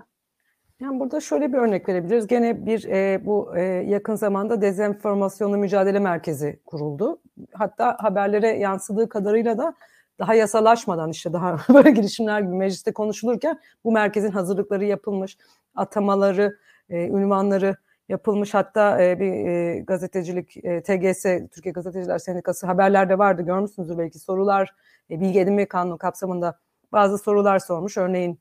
Yani 0.81 1.01
burada 1.01 1.21
şöyle 1.21 1.53
bir 1.53 1.59
örnek 1.59 1.89
verebiliriz. 1.89 2.27
Gene 2.27 2.67
bir 2.67 2.85
e, 2.85 3.27
bu 3.27 3.57
e, 3.57 3.63
yakın 3.63 4.15
zamanda 4.15 4.63
dezenformasyonlu 4.63 5.57
mücadele 5.57 5.99
merkezi 5.99 6.61
kuruldu. 6.67 7.21
Hatta 7.53 7.97
haberlere 8.01 8.49
yansıdığı 8.49 9.09
kadarıyla 9.09 9.59
da 9.59 9.75
daha 10.19 10.35
yasalaşmadan 10.35 11.11
işte 11.11 11.33
daha 11.33 11.57
böyle 11.75 11.91
girişimler 11.91 12.41
gibi 12.41 12.55
mecliste 12.55 12.93
konuşulurken 12.93 13.61
bu 13.85 13.93
merkezin 13.93 14.31
hazırlıkları 14.31 14.85
yapılmış, 14.85 15.39
atamaları, 15.75 16.59
e, 16.91 17.07
ünvanları 17.07 17.77
yapılmış. 18.09 18.55
Hatta 18.55 19.03
e, 19.03 19.21
bir 19.21 19.33
e, 19.33 19.79
gazetecilik 19.81 20.57
e, 20.57 20.83
TGS 20.83 21.23
Türkiye 21.55 21.73
Gazeteciler 21.73 22.19
Sendikası 22.19 22.67
haberlerde 22.67 23.19
vardı 23.19 23.43
görmüşsünüzdür 23.43 23.99
belki 23.99 24.19
sorular 24.19 24.75
e, 25.11 25.21
bilgi 25.21 25.41
edinme 25.41 25.67
kanunu 25.67 25.99
kapsamında 25.99 26.59
bazı 26.93 27.19
sorular 27.19 27.59
sormuş. 27.59 27.97
Örneğin 27.97 28.41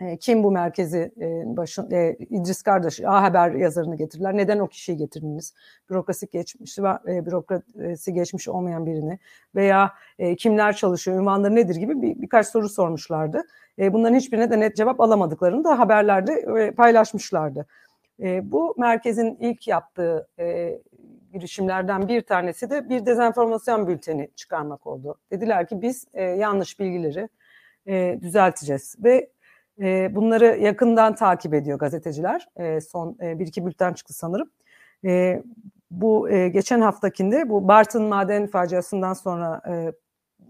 e, 0.00 0.16
kim 0.16 0.42
bu 0.42 0.50
merkezi 0.50 1.12
e, 1.20 1.56
başın 1.56 1.90
e, 1.90 2.16
İdris 2.30 2.62
Kardeş 2.62 3.00
A 3.00 3.22
Haber 3.22 3.50
yazarını 3.50 3.96
getirdiler. 3.96 4.36
Neden 4.36 4.58
o 4.58 4.68
kişiyi 4.68 4.96
getirdiniz? 4.96 5.54
Bürokrasi 5.90 6.28
geçmiş 6.32 6.78
e, 6.78 7.26
bürokrasi 7.26 8.14
geçmiş 8.14 8.48
olmayan 8.48 8.86
birini 8.86 9.18
veya 9.54 9.92
e, 10.18 10.36
kimler 10.36 10.76
çalışıyor, 10.76 11.18
ünvanları 11.20 11.54
nedir 11.54 11.76
gibi 11.76 12.02
bir, 12.02 12.22
birkaç 12.22 12.46
soru 12.46 12.68
sormuşlardı. 12.68 13.42
E, 13.78 13.92
bunların 13.92 14.16
hiçbirine 14.16 14.50
de 14.50 14.60
net 14.60 14.76
cevap 14.76 15.00
alamadıklarını 15.00 15.64
da 15.64 15.78
haberlerde 15.78 16.32
e, 16.32 16.70
paylaşmışlardı. 16.70 17.66
E, 18.20 18.52
bu 18.52 18.74
merkezin 18.78 19.36
ilk 19.40 19.68
yaptığı 19.68 20.28
e, 20.38 20.78
girişimlerden 21.32 22.08
bir 22.08 22.20
tanesi 22.20 22.70
de 22.70 22.88
bir 22.88 23.06
dezenformasyon 23.06 23.86
bülteni 23.86 24.30
çıkarmak 24.36 24.86
oldu. 24.86 25.14
Dediler 25.30 25.66
ki 25.66 25.82
biz 25.82 26.06
e, 26.14 26.22
yanlış 26.22 26.80
bilgileri 26.80 27.28
e, 27.86 28.18
düzelteceğiz 28.22 28.96
ve 29.04 29.30
e, 29.80 30.14
bunları 30.14 30.46
yakından 30.46 31.14
takip 31.14 31.54
ediyor 31.54 31.78
gazeteciler. 31.78 32.48
E, 32.56 32.80
son 32.80 33.16
e, 33.22 33.38
bir 33.38 33.46
iki 33.46 33.66
bülten 33.66 33.92
çıktı 33.92 34.14
sanırım. 34.14 34.50
E, 35.04 35.42
bu 35.90 36.30
e, 36.30 36.48
geçen 36.48 36.80
haftakinde 36.80 37.48
bu 37.48 37.68
Bartın 37.68 38.02
maden 38.02 38.46
faciasından 38.46 39.12
sonra 39.12 39.62
e, 39.68 39.92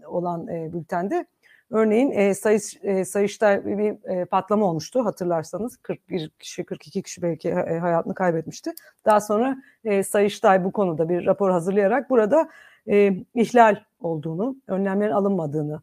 olan 0.07 0.47
e, 0.47 0.73
bültende 0.73 1.25
Örneğin 1.71 2.11
e, 2.11 2.33
sayış, 2.33 2.77
e, 2.83 3.05
Sayıştay 3.05 3.65
bir, 3.65 3.77
bir 3.77 4.09
e, 4.09 4.25
patlama 4.25 4.65
olmuştu 4.65 5.05
hatırlarsanız 5.05 5.77
41 5.77 6.29
kişi 6.29 6.63
42 6.63 7.01
kişi 7.01 7.21
belki 7.21 7.49
e, 7.49 7.79
hayatını 7.79 8.13
kaybetmişti. 8.13 8.71
Daha 9.05 9.21
sonra 9.21 9.57
e, 9.83 10.03
Sayıştay 10.03 10.63
bu 10.63 10.71
konuda 10.71 11.09
bir 11.09 11.25
rapor 11.25 11.51
hazırlayarak 11.51 12.09
burada 12.09 12.49
e, 12.89 13.15
ihlal 13.35 13.75
olduğunu, 13.99 14.55
önlemlerin 14.67 15.11
alınmadığını 15.11 15.81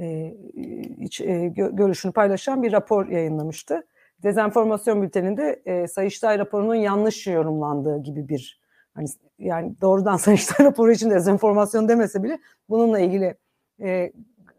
e, 0.00 0.34
iç, 0.98 1.20
e, 1.20 1.52
görüşünü 1.54 2.12
paylaşan 2.12 2.62
bir 2.62 2.72
rapor 2.72 3.08
yayınlamıştı. 3.08 3.86
Dezenformasyon 4.22 5.02
bülteninde 5.02 5.62
e, 5.66 5.88
Sayıştay 5.88 6.38
raporunun 6.38 6.74
yanlış 6.74 7.26
yorumlandığı 7.26 8.02
gibi 8.02 8.28
bir 8.28 8.60
hani 8.94 9.06
yani 9.38 9.74
doğrudan 9.80 10.16
Sayıştay 10.16 10.66
raporu 10.66 10.92
için 10.92 11.10
dezenformasyon 11.10 11.88
demese 11.88 12.22
bile 12.22 12.38
bununla 12.68 12.98
ilgili 12.98 13.34
e, 13.82 14.12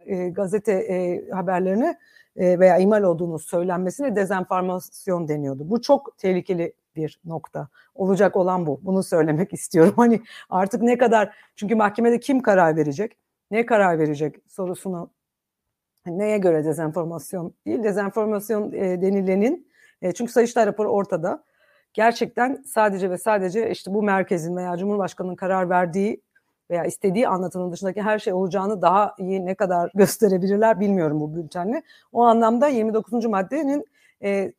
e, 0.05 0.29
gazete 0.29 0.71
e, 0.71 1.29
haberlerini 1.29 1.95
e, 2.35 2.59
veya 2.59 2.77
imal 2.77 3.03
olduğunu 3.03 3.39
söylenmesine 3.39 4.15
dezenformasyon 4.15 5.27
deniyordu. 5.27 5.69
Bu 5.69 5.81
çok 5.81 6.17
tehlikeli 6.17 6.73
bir 6.95 7.19
nokta. 7.25 7.67
Olacak 7.95 8.35
olan 8.35 8.65
bu. 8.65 8.79
Bunu 8.83 9.03
söylemek 9.03 9.53
istiyorum. 9.59 9.93
Hani 9.95 10.21
artık 10.49 10.81
ne 10.81 10.97
kadar 10.97 11.35
çünkü 11.55 11.75
mahkemede 11.75 12.19
kim 12.19 12.41
karar 12.41 12.75
verecek? 12.75 13.17
Ne 13.51 13.65
karar 13.65 13.99
verecek 13.99 14.35
sorusunu 14.47 15.09
neye 16.05 16.37
göre 16.37 16.65
dezenformasyon 16.65 17.53
değil 17.65 17.83
dezenformasyon 17.83 18.71
e, 18.71 19.01
denilenin 19.01 19.67
e, 20.01 20.11
çünkü 20.11 20.31
Sayıştay 20.31 20.65
raporu 20.65 20.89
ortada. 20.89 21.43
Gerçekten 21.93 22.63
sadece 22.65 23.09
ve 23.09 23.17
sadece 23.17 23.71
işte 23.71 23.93
bu 23.93 24.03
merkezin 24.03 24.55
veya 24.55 24.77
Cumhurbaşkanı'nın 24.77 25.35
karar 25.35 25.69
verdiği 25.69 26.21
veya 26.69 26.85
istediği 26.85 27.27
anlatının 27.27 27.71
dışındaki 27.71 28.01
her 28.01 28.19
şey 28.19 28.33
olacağını 28.33 28.81
daha 28.81 29.15
iyi 29.17 29.45
ne 29.45 29.55
kadar 29.55 29.91
gösterebilirler 29.95 30.79
bilmiyorum 30.79 31.19
bu 31.19 31.35
bültenle. 31.35 31.83
O 32.11 32.23
anlamda 32.23 32.67
29. 32.67 33.25
maddenin 33.25 33.85
e, 34.23 34.53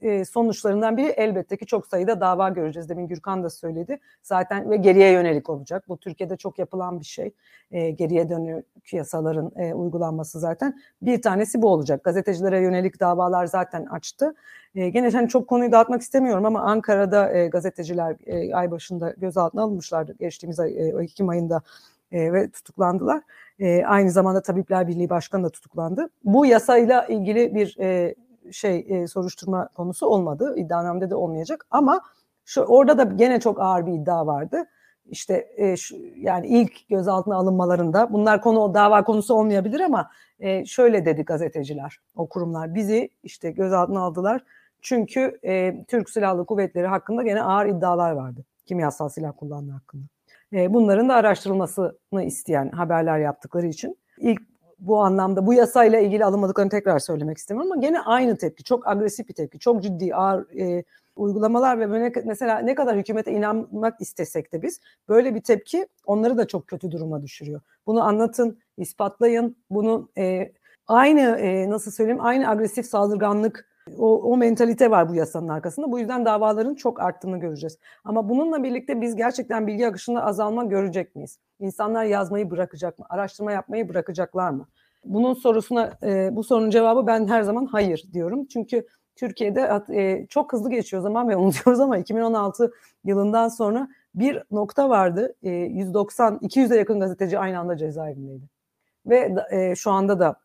e, 0.00 0.24
sonuçlarından 0.24 0.96
biri 0.96 1.06
elbette 1.06 1.56
ki 1.56 1.66
çok 1.66 1.86
sayıda 1.86 2.20
dava 2.20 2.48
göreceğiz. 2.48 2.88
Demin 2.88 3.08
Gürkan 3.08 3.44
da 3.44 3.50
söyledi. 3.50 3.98
Zaten 4.22 4.70
ve 4.70 4.76
geriye 4.76 5.12
yönelik 5.12 5.50
olacak. 5.50 5.84
Bu 5.88 5.96
Türkiye'de 5.96 6.36
çok 6.36 6.58
yapılan 6.58 7.00
bir 7.00 7.04
şey. 7.04 7.30
E, 7.70 7.90
geriye 7.90 8.30
dönük 8.30 8.92
yasaların 8.92 9.52
e, 9.56 9.74
uygulanması 9.74 10.40
zaten. 10.40 10.80
Bir 11.02 11.22
tanesi 11.22 11.62
bu 11.62 11.68
olacak. 11.68 12.04
Gazetecilere 12.04 12.60
yönelik 12.60 13.00
davalar 13.00 13.46
zaten 13.46 13.84
açtı. 13.84 14.34
E, 14.74 14.88
gene 14.88 15.10
hani 15.10 15.28
çok 15.28 15.48
konuyu 15.48 15.72
dağıtmak 15.72 16.02
istemiyorum 16.02 16.44
ama 16.44 16.60
Ankara'da 16.60 17.32
e, 17.32 17.48
gazeteciler 17.48 18.16
e, 18.26 18.54
ay 18.54 18.70
başında 18.70 19.14
gözaltına 19.16 19.62
alınmışlardı. 19.62 20.14
Geçtiğimiz 20.18 20.60
ay, 20.60 20.70
e, 20.70 21.02
Ekim 21.02 21.28
ayında 21.28 21.62
e, 22.12 22.32
ve 22.32 22.50
tutuklandılar. 22.50 23.22
E, 23.58 23.84
aynı 23.84 24.10
zamanda 24.10 24.42
Tabipler 24.42 24.88
Birliği 24.88 25.10
Başkanı 25.10 25.44
da 25.44 25.50
tutuklandı. 25.50 26.08
Bu 26.24 26.46
yasayla 26.46 27.06
ilgili 27.06 27.54
bir 27.54 27.76
e, 27.80 28.14
şey 28.52 28.86
e, 28.88 29.06
soruşturma 29.06 29.68
konusu 29.68 30.06
olmadı. 30.06 30.54
İddianamede 30.56 31.10
de 31.10 31.14
olmayacak 31.14 31.66
ama 31.70 32.00
şu 32.44 32.60
orada 32.60 32.98
da 32.98 33.02
gene 33.02 33.40
çok 33.40 33.60
ağır 33.60 33.86
bir 33.86 33.92
iddia 33.92 34.26
vardı. 34.26 34.64
İşte 35.06 35.48
e, 35.56 35.76
şu, 35.76 35.96
yani 36.16 36.46
ilk 36.46 36.88
gözaltına 36.88 37.36
alınmalarında 37.36 38.12
bunlar 38.12 38.40
konu 38.40 38.74
dava 38.74 39.04
konusu 39.04 39.34
olmayabilir 39.34 39.80
ama 39.80 40.10
e, 40.40 40.64
şöyle 40.64 41.04
dedi 41.06 41.22
gazeteciler, 41.22 42.00
o 42.16 42.28
kurumlar 42.28 42.74
bizi 42.74 43.10
işte 43.22 43.50
gözaltına 43.50 44.00
aldılar. 44.00 44.44
Çünkü 44.82 45.38
e, 45.44 45.84
Türk 45.88 46.10
Silahlı 46.10 46.46
Kuvvetleri 46.46 46.86
hakkında 46.86 47.22
gene 47.22 47.42
ağır 47.42 47.66
iddialar 47.66 48.12
vardı. 48.12 48.44
Kimyasal 48.66 49.08
silah 49.08 49.32
kullanma 49.36 49.74
hakkında. 49.74 50.04
E, 50.52 50.74
bunların 50.74 51.08
da 51.08 51.14
araştırılmasını 51.14 52.24
isteyen 52.24 52.70
haberler 52.70 53.18
yaptıkları 53.18 53.66
için 53.66 53.98
ilk 54.18 54.42
bu 54.78 55.00
anlamda 55.00 55.46
bu 55.46 55.54
yasayla 55.54 56.00
ilgili 56.00 56.24
alınmadıklarını 56.24 56.70
tekrar 56.70 56.98
söylemek 56.98 57.38
istemiyorum 57.38 57.72
ama 57.72 57.80
gene 57.80 58.00
aynı 58.00 58.36
tepki. 58.36 58.64
Çok 58.64 58.88
agresif 58.88 59.28
bir 59.28 59.34
tepki. 59.34 59.58
Çok 59.58 59.82
ciddi 59.82 60.14
ağır 60.14 60.60
e, 60.60 60.84
uygulamalar 61.16 61.80
ve 61.80 62.12
mesela 62.24 62.58
ne 62.58 62.74
kadar 62.74 62.96
hükümete 62.96 63.32
inanmak 63.32 64.00
istesek 64.00 64.52
de 64.52 64.62
biz 64.62 64.80
böyle 65.08 65.34
bir 65.34 65.40
tepki 65.40 65.86
onları 66.06 66.38
da 66.38 66.46
çok 66.46 66.66
kötü 66.66 66.90
duruma 66.90 67.22
düşürüyor. 67.22 67.60
Bunu 67.86 68.02
anlatın, 68.04 68.58
ispatlayın. 68.78 69.56
Bunu 69.70 70.08
e, 70.18 70.52
aynı 70.86 71.20
e, 71.20 71.70
nasıl 71.70 71.90
söyleyeyim 71.90 72.24
aynı 72.24 72.48
agresif 72.48 72.86
saldırganlık 72.86 73.75
O, 73.98 74.22
o 74.32 74.36
mentalite 74.36 74.90
var 74.90 75.08
bu 75.08 75.14
yasanın 75.14 75.48
arkasında. 75.48 75.92
Bu 75.92 75.98
yüzden 75.98 76.24
davaların 76.24 76.74
çok 76.74 77.00
arttığını 77.00 77.40
göreceğiz. 77.40 77.78
Ama 78.04 78.28
bununla 78.28 78.62
birlikte 78.62 79.00
biz 79.00 79.16
gerçekten 79.16 79.66
bilgi 79.66 79.86
akışında 79.86 80.24
azalma 80.24 80.64
görecek 80.64 81.16
miyiz? 81.16 81.38
İnsanlar 81.60 82.04
yazmayı 82.04 82.50
bırakacak 82.50 82.98
mı? 82.98 83.06
Araştırma 83.08 83.52
yapmayı 83.52 83.88
bırakacaklar 83.88 84.50
mı? 84.50 84.68
Bunun 85.04 85.34
sorusuna, 85.34 85.92
e, 86.02 86.36
bu 86.36 86.44
sorunun 86.44 86.70
cevabı 86.70 87.06
ben 87.06 87.28
her 87.28 87.42
zaman 87.42 87.66
hayır 87.66 88.04
diyorum. 88.12 88.46
Çünkü 88.46 88.86
Türkiye'de 89.16 89.82
e, 89.94 90.26
çok 90.26 90.52
hızlı 90.52 90.70
geçiyor 90.70 91.02
zaman 91.02 91.28
ve 91.28 91.36
unutuyoruz 91.36 91.80
ama 91.80 91.98
2016 91.98 92.72
yılından 93.04 93.48
sonra 93.48 93.88
bir 94.14 94.42
nokta 94.50 94.88
vardı. 94.88 95.34
E, 95.42 95.50
190 95.50 96.36
200'e 96.36 96.76
yakın 96.76 97.00
gazeteci 97.00 97.38
aynı 97.38 97.58
anda 97.58 97.76
cezaevindeydi. 97.76 98.44
Ve 99.06 99.34
e, 99.50 99.74
şu 99.74 99.90
anda 99.90 100.20
da 100.20 100.36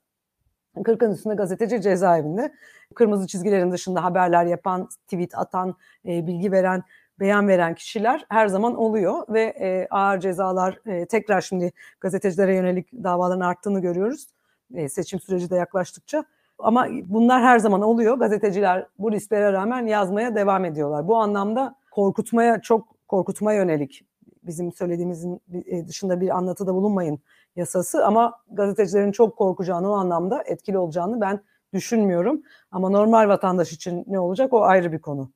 40'ın 0.76 1.12
üstünde 1.12 1.36
gazeteci 1.36 1.82
cezaevinde. 1.82 2.54
Kırmızı 2.96 3.28
çizgilerin 3.28 3.72
dışında 3.72 4.04
haberler 4.04 4.46
yapan, 4.46 4.90
tweet 5.08 5.38
atan, 5.38 5.76
e, 6.06 6.28
bilgi 6.28 6.52
veren, 6.52 6.84
beyan 7.20 7.48
veren 7.48 7.76
kişiler 7.76 8.26
her 8.30 8.48
zaman 8.48 8.76
oluyor 8.76 9.24
ve 9.30 9.42
e, 9.42 9.88
ağır 9.90 10.20
cezalar 10.20 10.80
e, 10.86 11.06
tekrar 11.06 11.42
şimdi 11.42 11.72
gazetecilere 12.02 12.56
yönelik 12.56 12.94
davaların 12.94 13.42
arttığını 13.42 13.82
görüyoruz. 13.82 14.28
E, 14.74 14.90
seçim 14.90 15.20
süreci 15.20 15.50
de 15.50 15.56
yaklaştıkça. 15.56 16.24
Ama 16.60 16.88
bunlar 17.06 17.42
her 17.42 17.60
zaman 17.60 17.82
oluyor. 17.82 18.18
Gazeteciler 18.18 18.88
bu 19.00 19.12
risklere 19.12 19.54
rağmen 19.54 19.86
yazmaya 19.86 20.36
devam 20.36 20.66
ediyorlar. 20.66 21.08
Bu 21.08 21.18
anlamda 21.18 21.76
korkutmaya 21.92 22.62
çok 22.62 23.08
korkutmaya 23.08 23.60
yönelik 23.60 24.06
bizim 24.44 24.72
söylediğimizin 24.72 25.42
e, 25.66 25.88
dışında 25.88 26.22
bir 26.22 26.38
anlatıda 26.38 26.74
bulunmayın 26.74 27.20
yasası 27.56 28.06
ama 28.06 28.40
gazetecilerin 28.52 29.12
çok 29.12 29.38
korkacağını 29.38 29.92
o 29.92 29.94
anlamda 29.94 30.44
etkili 30.46 30.78
olacağını 30.78 31.22
ben 31.22 31.40
düşünmüyorum. 31.74 32.42
Ama 32.72 32.90
normal 32.90 33.28
vatandaş 33.28 33.74
için 33.74 34.04
ne 34.08 34.20
olacak 34.20 34.54
o 34.54 34.64
ayrı 34.64 34.92
bir 34.92 35.02
konu. 35.02 35.32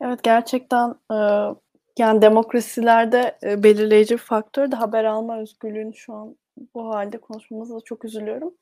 Evet 0.00 0.22
gerçekten 0.22 0.94
e, 1.12 1.16
yani 1.98 2.22
demokrasilerde 2.22 3.38
e, 3.42 3.62
belirleyici 3.62 4.14
bir 4.14 4.18
faktör 4.18 4.70
de 4.70 4.76
haber 4.76 5.04
alma 5.04 5.38
özgürlüğünü 5.38 5.94
şu 5.94 6.12
an 6.14 6.36
bu 6.74 6.88
halde 6.88 7.18
konuşmamıza 7.18 7.80
çok 7.84 8.04
üzülüyorum. 8.04 8.54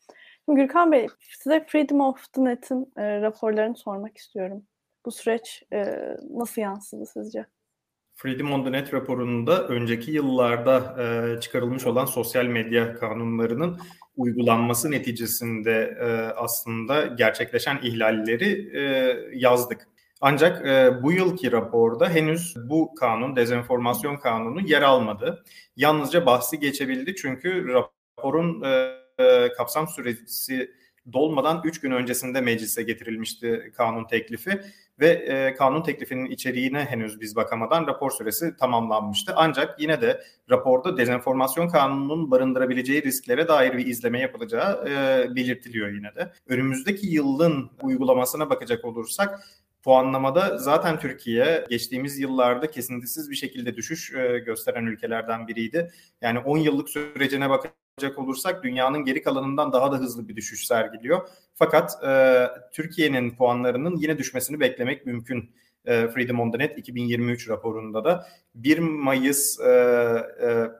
Şimdi 0.44 0.60
Gürkan 0.60 0.92
Bey 0.92 1.06
size 1.20 1.64
Freedom 1.68 2.00
of 2.00 2.32
the 2.32 2.44
Net'in 2.44 2.92
e, 2.96 3.20
raporlarını 3.20 3.76
sormak 3.76 4.16
istiyorum. 4.16 4.64
Bu 5.06 5.10
süreç 5.10 5.62
e, 5.72 5.98
nasıl 6.30 6.62
yansıdı 6.62 7.06
sizce? 7.06 7.46
Freedom 8.16 8.52
on 8.52 8.64
the 8.64 8.72
Net 8.72 8.94
raporunda 8.94 9.68
önceki 9.68 10.10
yıllarda 10.10 10.96
e, 11.02 11.40
çıkarılmış 11.40 11.86
olan 11.86 12.04
sosyal 12.04 12.44
medya 12.44 12.94
kanunlarının 12.94 13.78
uygulanması 14.16 14.90
neticesinde 14.90 15.98
e, 16.00 16.06
aslında 16.36 17.06
gerçekleşen 17.06 17.78
ihlalleri 17.82 18.76
e, 18.76 18.82
yazdık. 19.32 19.88
Ancak 20.20 20.66
e, 20.66 21.02
bu 21.02 21.12
yılki 21.12 21.52
raporda 21.52 22.08
henüz 22.08 22.54
bu 22.68 22.94
kanun, 22.94 23.36
dezenformasyon 23.36 24.16
kanunu 24.16 24.60
yer 24.60 24.82
almadı. 24.82 25.44
Yalnızca 25.76 26.26
bahsi 26.26 26.58
geçebildi 26.58 27.14
çünkü 27.16 27.68
raporun 27.68 28.62
e, 28.62 29.48
kapsam 29.56 29.88
süresi 29.88 30.70
dolmadan 31.12 31.60
3 31.64 31.80
gün 31.80 31.90
öncesinde 31.90 32.40
meclise 32.40 32.82
getirilmişti 32.82 33.72
kanun 33.76 34.04
teklifi 34.04 34.60
ve 35.00 35.08
e, 35.08 35.54
kanun 35.54 35.82
teklifinin 35.82 36.26
içeriğine 36.26 36.84
henüz 36.84 37.20
biz 37.20 37.36
bakamadan 37.36 37.86
rapor 37.86 38.10
süresi 38.10 38.56
tamamlanmıştı. 38.56 39.32
Ancak 39.36 39.80
yine 39.80 40.00
de 40.00 40.20
raporda 40.50 40.96
dezenformasyon 40.96 41.68
kanununun 41.68 42.30
barındırabileceği 42.30 43.02
risklere 43.02 43.48
dair 43.48 43.78
bir 43.78 43.86
izleme 43.86 44.20
yapılacağı 44.20 44.88
e, 44.88 45.36
belirtiliyor 45.36 45.88
yine 45.88 46.14
de. 46.14 46.32
Önümüzdeki 46.48 47.06
yılın 47.06 47.70
uygulamasına 47.82 48.50
bakacak 48.50 48.84
olursak 48.84 49.40
puanlamada 49.84 50.58
zaten 50.58 50.98
Türkiye 50.98 51.64
geçtiğimiz 51.70 52.18
yıllarda 52.18 52.70
kesintisiz 52.70 53.30
bir 53.30 53.36
şekilde 53.36 53.76
düşüş 53.76 54.14
e, 54.14 54.38
gösteren 54.38 54.86
ülkelerden 54.86 55.48
biriydi. 55.48 55.92
Yani 56.20 56.38
10 56.38 56.58
yıllık 56.58 56.88
sürecine 56.88 57.50
bakacak 57.50 58.18
olursak 58.18 58.64
dünyanın 58.64 59.04
geri 59.04 59.22
kalanından 59.22 59.72
daha 59.72 59.92
da 59.92 59.96
hızlı 59.96 60.28
bir 60.28 60.36
düşüş 60.36 60.66
sergiliyor. 60.66 61.28
Fakat 61.54 62.04
e, 62.04 62.46
Türkiye'nin 62.72 63.36
puanlarının 63.36 63.96
yine 63.96 64.18
düşmesini 64.18 64.60
beklemek 64.60 65.06
mümkün. 65.06 65.50
E, 65.84 66.08
Freedom 66.08 66.40
on 66.40 66.52
the 66.52 66.58
Net 66.58 66.78
2023 66.78 67.48
raporunda 67.48 68.04
da 68.04 68.26
1 68.54 68.78
Mayıs 68.78 69.60
e, 69.60 69.68
e, 70.42 70.70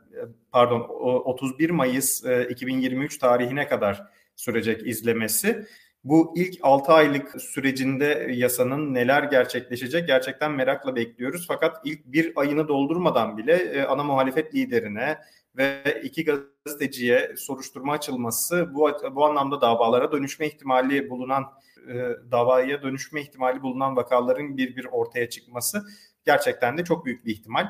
pardon 0.53 0.81
31 0.81 1.71
Mayıs 1.71 2.25
e, 2.25 2.49
2023 2.51 3.19
tarihine 3.19 3.69
kadar 3.69 4.09
sürecek 4.37 4.87
izlemesi 4.87 5.67
bu 6.05 6.33
ilk 6.37 6.59
6 6.63 6.93
aylık 6.93 7.43
sürecinde 7.43 8.29
yasanın 8.31 8.95
neler 8.95 9.23
gerçekleşecek 9.23 10.07
gerçekten 10.07 10.53
merakla 10.53 10.97
bekliyoruz. 10.97 11.45
Fakat 11.49 11.81
ilk 11.85 12.07
bir 12.07 12.33
ayını 12.37 12.69
doldurmadan 12.69 13.39
bile 13.39 13.53
e, 13.53 13.83
ana 13.83 14.05
muhalefet 14.05 14.55
liderine 14.55 15.19
ve 15.57 16.01
iki 16.03 16.25
gazeteciye 16.25 17.35
soruşturma 17.37 17.93
açılması 17.93 18.75
bu, 18.75 18.91
bu 19.15 19.25
anlamda 19.25 19.61
davalara 19.61 20.13
dönüşme 20.13 20.47
ihtimali 20.47 21.11
bulunan 21.11 21.45
e, 21.89 21.95
davaya 22.31 22.83
dönüşme 22.83 23.21
ihtimali 23.21 23.63
bulunan 23.63 23.97
vakaların 23.97 24.57
bir 24.57 24.77
bir 24.77 24.85
ortaya 24.85 25.31
çıkması 25.31 25.83
gerçekten 26.25 26.79
de 26.79 26.85
çok 26.85 27.07
büyük 27.07 27.27
bir 27.27 27.33
ihtimal. 27.33 27.69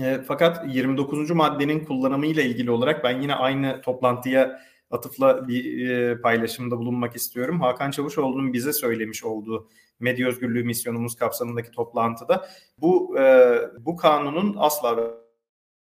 E, 0.00 0.18
fakat 0.28 0.74
29. 0.74 1.30
maddenin 1.30 1.84
kullanımıyla 1.84 2.42
ilgili 2.42 2.70
olarak 2.70 3.04
ben 3.04 3.20
yine 3.20 3.34
aynı 3.34 3.80
toplantıya 3.80 4.60
atıfla 4.90 5.48
bir 5.48 5.88
e, 5.88 6.20
paylaşımda 6.20 6.78
bulunmak 6.78 7.16
istiyorum. 7.16 7.60
Hakan 7.60 7.90
Çavuşoğlu'nun 7.90 8.52
bize 8.52 8.72
söylemiş 8.72 9.24
olduğu 9.24 9.68
medya 10.00 10.28
özgürlüğü 10.28 10.64
misyonumuz 10.64 11.16
kapsamındaki 11.16 11.70
toplantıda 11.70 12.48
bu 12.78 13.18
e, 13.18 13.58
bu 13.80 13.96
kanunun 13.96 14.56
asla 14.58 15.14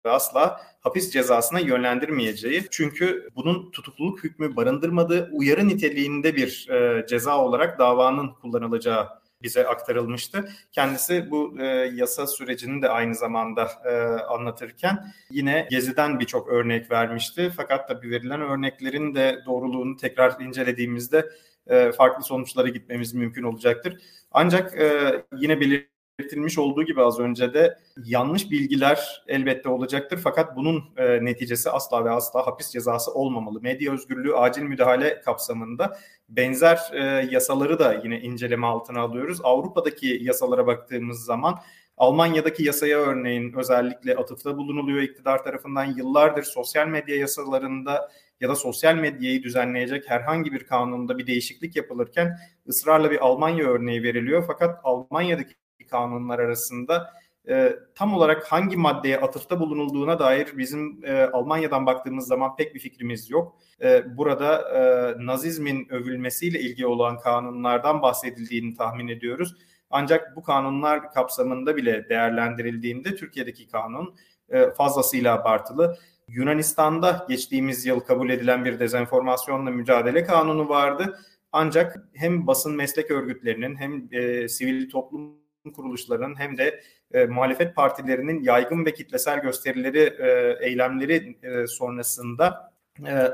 asla 0.04 0.60
hapis 0.80 1.10
cezasına 1.10 1.60
yönlendirmeyeceği. 1.60 2.64
Çünkü 2.70 3.28
bunun 3.36 3.70
tutukluluk 3.70 4.24
hükmü 4.24 4.56
barındırmadığı 4.56 5.30
uyarı 5.32 5.68
niteliğinde 5.68 6.36
bir 6.36 6.68
e, 6.70 7.06
ceza 7.06 7.38
olarak 7.38 7.78
davanın 7.78 8.32
kullanılacağı 8.32 9.08
bize 9.42 9.66
aktarılmıştı. 9.66 10.48
Kendisi 10.72 11.30
bu 11.30 11.60
e, 11.60 11.64
yasa 11.94 12.26
sürecini 12.26 12.82
de 12.82 12.88
aynı 12.88 13.14
zamanda 13.14 13.70
e, 13.84 13.92
anlatırken 14.22 15.12
yine 15.30 15.68
Gezi'den 15.70 16.20
birçok 16.20 16.48
örnek 16.48 16.90
vermişti. 16.90 17.52
Fakat 17.56 17.88
tabii 17.88 18.10
verilen 18.10 18.40
örneklerin 18.40 19.14
de 19.14 19.38
doğruluğunu 19.46 19.96
tekrar 19.96 20.40
incelediğimizde 20.40 21.30
e, 21.66 21.92
farklı 21.92 22.24
sonuçlara 22.24 22.68
gitmemiz 22.68 23.14
mümkün 23.14 23.42
olacaktır. 23.42 24.02
Ancak 24.30 24.74
e, 24.78 25.12
yine 25.36 25.60
belir 25.60 25.90
belirtilmiş 26.20 26.58
olduğu 26.58 26.82
gibi 26.82 27.02
az 27.02 27.20
önce 27.20 27.54
de 27.54 27.78
yanlış 28.04 28.50
bilgiler 28.50 29.24
elbette 29.26 29.68
olacaktır. 29.68 30.20
Fakat 30.24 30.56
bunun 30.56 30.84
e, 30.96 31.24
neticesi 31.24 31.70
asla 31.70 32.04
ve 32.04 32.10
asla 32.10 32.46
hapis 32.46 32.70
cezası 32.70 33.12
olmamalı. 33.12 33.60
Medya 33.60 33.92
özgürlüğü 33.92 34.34
acil 34.34 34.62
müdahale 34.62 35.20
kapsamında 35.20 35.98
benzer 36.28 36.78
e, 36.92 37.28
yasaları 37.30 37.78
da 37.78 38.00
yine 38.04 38.20
inceleme 38.20 38.66
altına 38.66 39.00
alıyoruz. 39.00 39.40
Avrupa'daki 39.42 40.18
yasalara 40.22 40.66
baktığımız 40.66 41.24
zaman 41.24 41.58
Almanya'daki 41.96 42.64
yasaya 42.64 42.98
örneğin 42.98 43.52
özellikle 43.52 44.16
atıfta 44.16 44.56
bulunuluyor 44.56 45.02
iktidar 45.02 45.44
tarafından 45.44 45.84
yıllardır 45.84 46.42
sosyal 46.42 46.86
medya 46.86 47.16
yasalarında 47.16 48.10
ya 48.40 48.48
da 48.48 48.56
sosyal 48.56 48.94
medyayı 48.94 49.42
düzenleyecek 49.42 50.10
herhangi 50.10 50.52
bir 50.52 50.64
kanunda 50.64 51.18
bir 51.18 51.26
değişiklik 51.26 51.76
yapılırken 51.76 52.38
ısrarla 52.68 53.10
bir 53.10 53.26
Almanya 53.26 53.66
örneği 53.66 54.02
veriliyor. 54.02 54.44
Fakat 54.46 54.80
Almanya'daki 54.82 55.54
kanunlar 55.90 56.38
arasında 56.38 57.14
e, 57.48 57.76
tam 57.94 58.14
olarak 58.14 58.52
hangi 58.52 58.76
maddeye 58.76 59.20
atıfta 59.20 59.60
bulunulduğuna 59.60 60.18
dair 60.18 60.48
bizim 60.58 61.04
e, 61.04 61.22
Almanya'dan 61.22 61.86
baktığımız 61.86 62.26
zaman 62.26 62.56
pek 62.56 62.74
bir 62.74 62.80
fikrimiz 62.80 63.30
yok. 63.30 63.56
E, 63.82 64.16
burada 64.16 64.78
e, 64.78 65.14
Nazizmin 65.26 65.88
övülmesiyle 65.90 66.60
ilgili 66.60 66.86
olan 66.86 67.18
kanunlardan 67.18 68.02
bahsedildiğini 68.02 68.76
tahmin 68.76 69.08
ediyoruz. 69.08 69.56
Ancak 69.90 70.36
bu 70.36 70.42
kanunlar 70.42 71.12
kapsamında 71.12 71.76
bile 71.76 72.08
değerlendirildiğinde 72.08 73.16
Türkiye'deki 73.16 73.68
kanun 73.68 74.14
e, 74.48 74.70
fazlasıyla 74.70 75.34
abartılı. 75.34 75.96
Yunanistan'da 76.28 77.26
geçtiğimiz 77.28 77.86
yıl 77.86 78.00
kabul 78.00 78.30
edilen 78.30 78.64
bir 78.64 78.80
dezenformasyonla 78.80 79.70
mücadele 79.70 80.24
kanunu 80.24 80.68
vardı. 80.68 81.18
Ancak 81.52 82.08
hem 82.14 82.46
basın 82.46 82.76
meslek 82.76 83.10
örgütlerinin 83.10 83.76
hem 83.76 84.08
e, 84.12 84.48
sivil 84.48 84.90
toplum 84.90 85.40
kuruluşlarının 85.68 86.38
hem 86.38 86.58
de 86.58 86.80
e, 87.12 87.24
muhalefet 87.24 87.76
partilerinin 87.76 88.42
yaygın 88.42 88.84
ve 88.84 88.94
kitlesel 88.94 89.42
gösterileri, 89.42 89.98
e, 89.98 90.56
eylemleri 90.66 91.38
e, 91.42 91.66
sonrasında 91.66 92.72
e, 93.06 93.28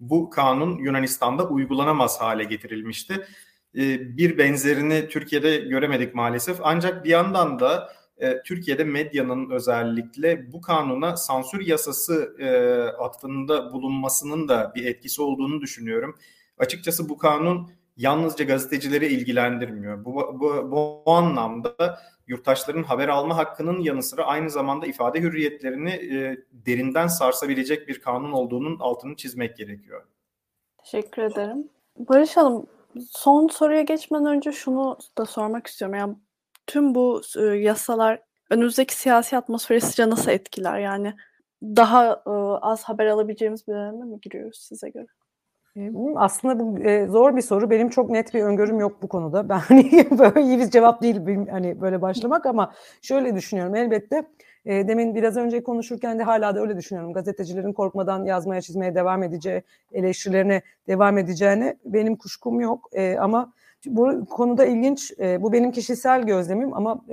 bu 0.00 0.30
kanun 0.30 0.78
Yunanistan'da 0.78 1.48
uygulanamaz 1.48 2.20
hale 2.20 2.44
getirilmişti. 2.44 3.26
E, 3.76 4.16
bir 4.16 4.38
benzerini 4.38 5.08
Türkiye'de 5.08 5.56
göremedik 5.56 6.14
maalesef. 6.14 6.56
Ancak 6.62 7.04
bir 7.04 7.10
yandan 7.10 7.60
da 7.60 7.92
e, 8.18 8.42
Türkiye'de 8.42 8.84
medyanın 8.84 9.50
özellikle 9.50 10.52
bu 10.52 10.60
kanuna 10.60 11.16
sansür 11.16 11.66
yasası 11.66 12.36
e, 12.38 12.48
atfında 13.02 13.72
bulunmasının 13.72 14.48
da 14.48 14.72
bir 14.74 14.86
etkisi 14.86 15.22
olduğunu 15.22 15.60
düşünüyorum. 15.60 16.18
Açıkçası 16.58 17.08
bu 17.08 17.18
kanun 17.18 17.70
yalnızca 17.96 18.44
gazetecileri 18.44 19.06
ilgilendirmiyor. 19.06 20.04
Bu, 20.04 20.14
bu, 20.14 20.40
bu, 20.40 20.70
bu 21.04 21.10
anlamda 21.10 21.98
yurttaşların 22.26 22.82
haber 22.82 23.08
alma 23.08 23.36
hakkının 23.36 23.80
yanı 23.80 24.02
sıra 24.02 24.24
aynı 24.24 24.50
zamanda 24.50 24.86
ifade 24.86 25.20
hürriyetlerini 25.20 25.90
e, 25.90 26.44
derinden 26.52 27.06
sarsabilecek 27.06 27.88
bir 27.88 28.00
kanun 28.00 28.32
olduğunun 28.32 28.78
altını 28.80 29.16
çizmek 29.16 29.56
gerekiyor. 29.56 30.02
Teşekkür 30.84 31.22
ederim. 31.22 31.68
Barış 31.98 32.36
Hanım, 32.36 32.66
son 33.10 33.48
soruya 33.48 33.82
geçmeden 33.82 34.26
önce 34.26 34.52
şunu 34.52 34.98
da 35.18 35.26
sormak 35.26 35.66
istiyorum. 35.66 35.98
Yani 35.98 36.16
tüm 36.66 36.94
bu 36.94 37.22
e, 37.38 37.42
yasalar 37.42 38.22
önümüzdeki 38.50 38.94
siyasi 38.94 39.36
atmosferi 39.36 39.80
sizce 39.80 40.10
nasıl 40.10 40.30
etkiler? 40.30 40.78
Yani 40.78 41.14
daha 41.62 42.22
e, 42.26 42.30
az 42.60 42.82
haber 42.82 43.06
alabileceğimiz 43.06 43.68
bir 43.68 43.72
döneme 43.72 44.04
mi 44.04 44.20
giriyoruz 44.20 44.58
size 44.58 44.90
göre? 44.90 45.06
Aslında 46.16 46.60
bu 46.60 46.78
e, 46.78 47.06
zor 47.06 47.36
bir 47.36 47.42
soru. 47.42 47.70
Benim 47.70 47.88
çok 47.88 48.10
net 48.10 48.34
bir 48.34 48.42
öngörüm 48.42 48.80
yok 48.80 49.02
bu 49.02 49.08
konuda. 49.08 49.48
Ben 49.48 49.58
hani 49.68 49.90
böyle 50.18 50.42
iyi 50.42 50.58
bir 50.58 50.70
cevap 50.70 51.02
değil 51.02 51.20
hani 51.50 51.80
böyle 51.80 52.02
başlamak 52.02 52.46
ama 52.46 52.72
şöyle 53.02 53.36
düşünüyorum. 53.36 53.74
Elbette 53.74 54.22
e, 54.64 54.88
demin 54.88 55.14
biraz 55.14 55.36
önce 55.36 55.62
konuşurken 55.62 56.18
de 56.18 56.22
hala 56.22 56.54
da 56.54 56.60
öyle 56.60 56.76
düşünüyorum. 56.76 57.12
Gazetecilerin 57.12 57.72
korkmadan 57.72 58.24
yazmaya 58.24 58.60
çizmeye 58.60 58.94
devam 58.94 59.22
edeceği, 59.22 59.62
eleştirilerine 59.92 60.62
devam 60.88 61.18
edeceğine 61.18 61.76
benim 61.84 62.16
kuşkum 62.16 62.60
yok. 62.60 62.88
E, 62.92 63.16
ama 63.18 63.52
bu 63.86 64.26
konuda 64.26 64.64
ilginç. 64.64 65.12
Bu 65.18 65.52
benim 65.52 65.72
kişisel 65.72 66.22
gözlemim 66.22 66.74
ama 66.74 67.04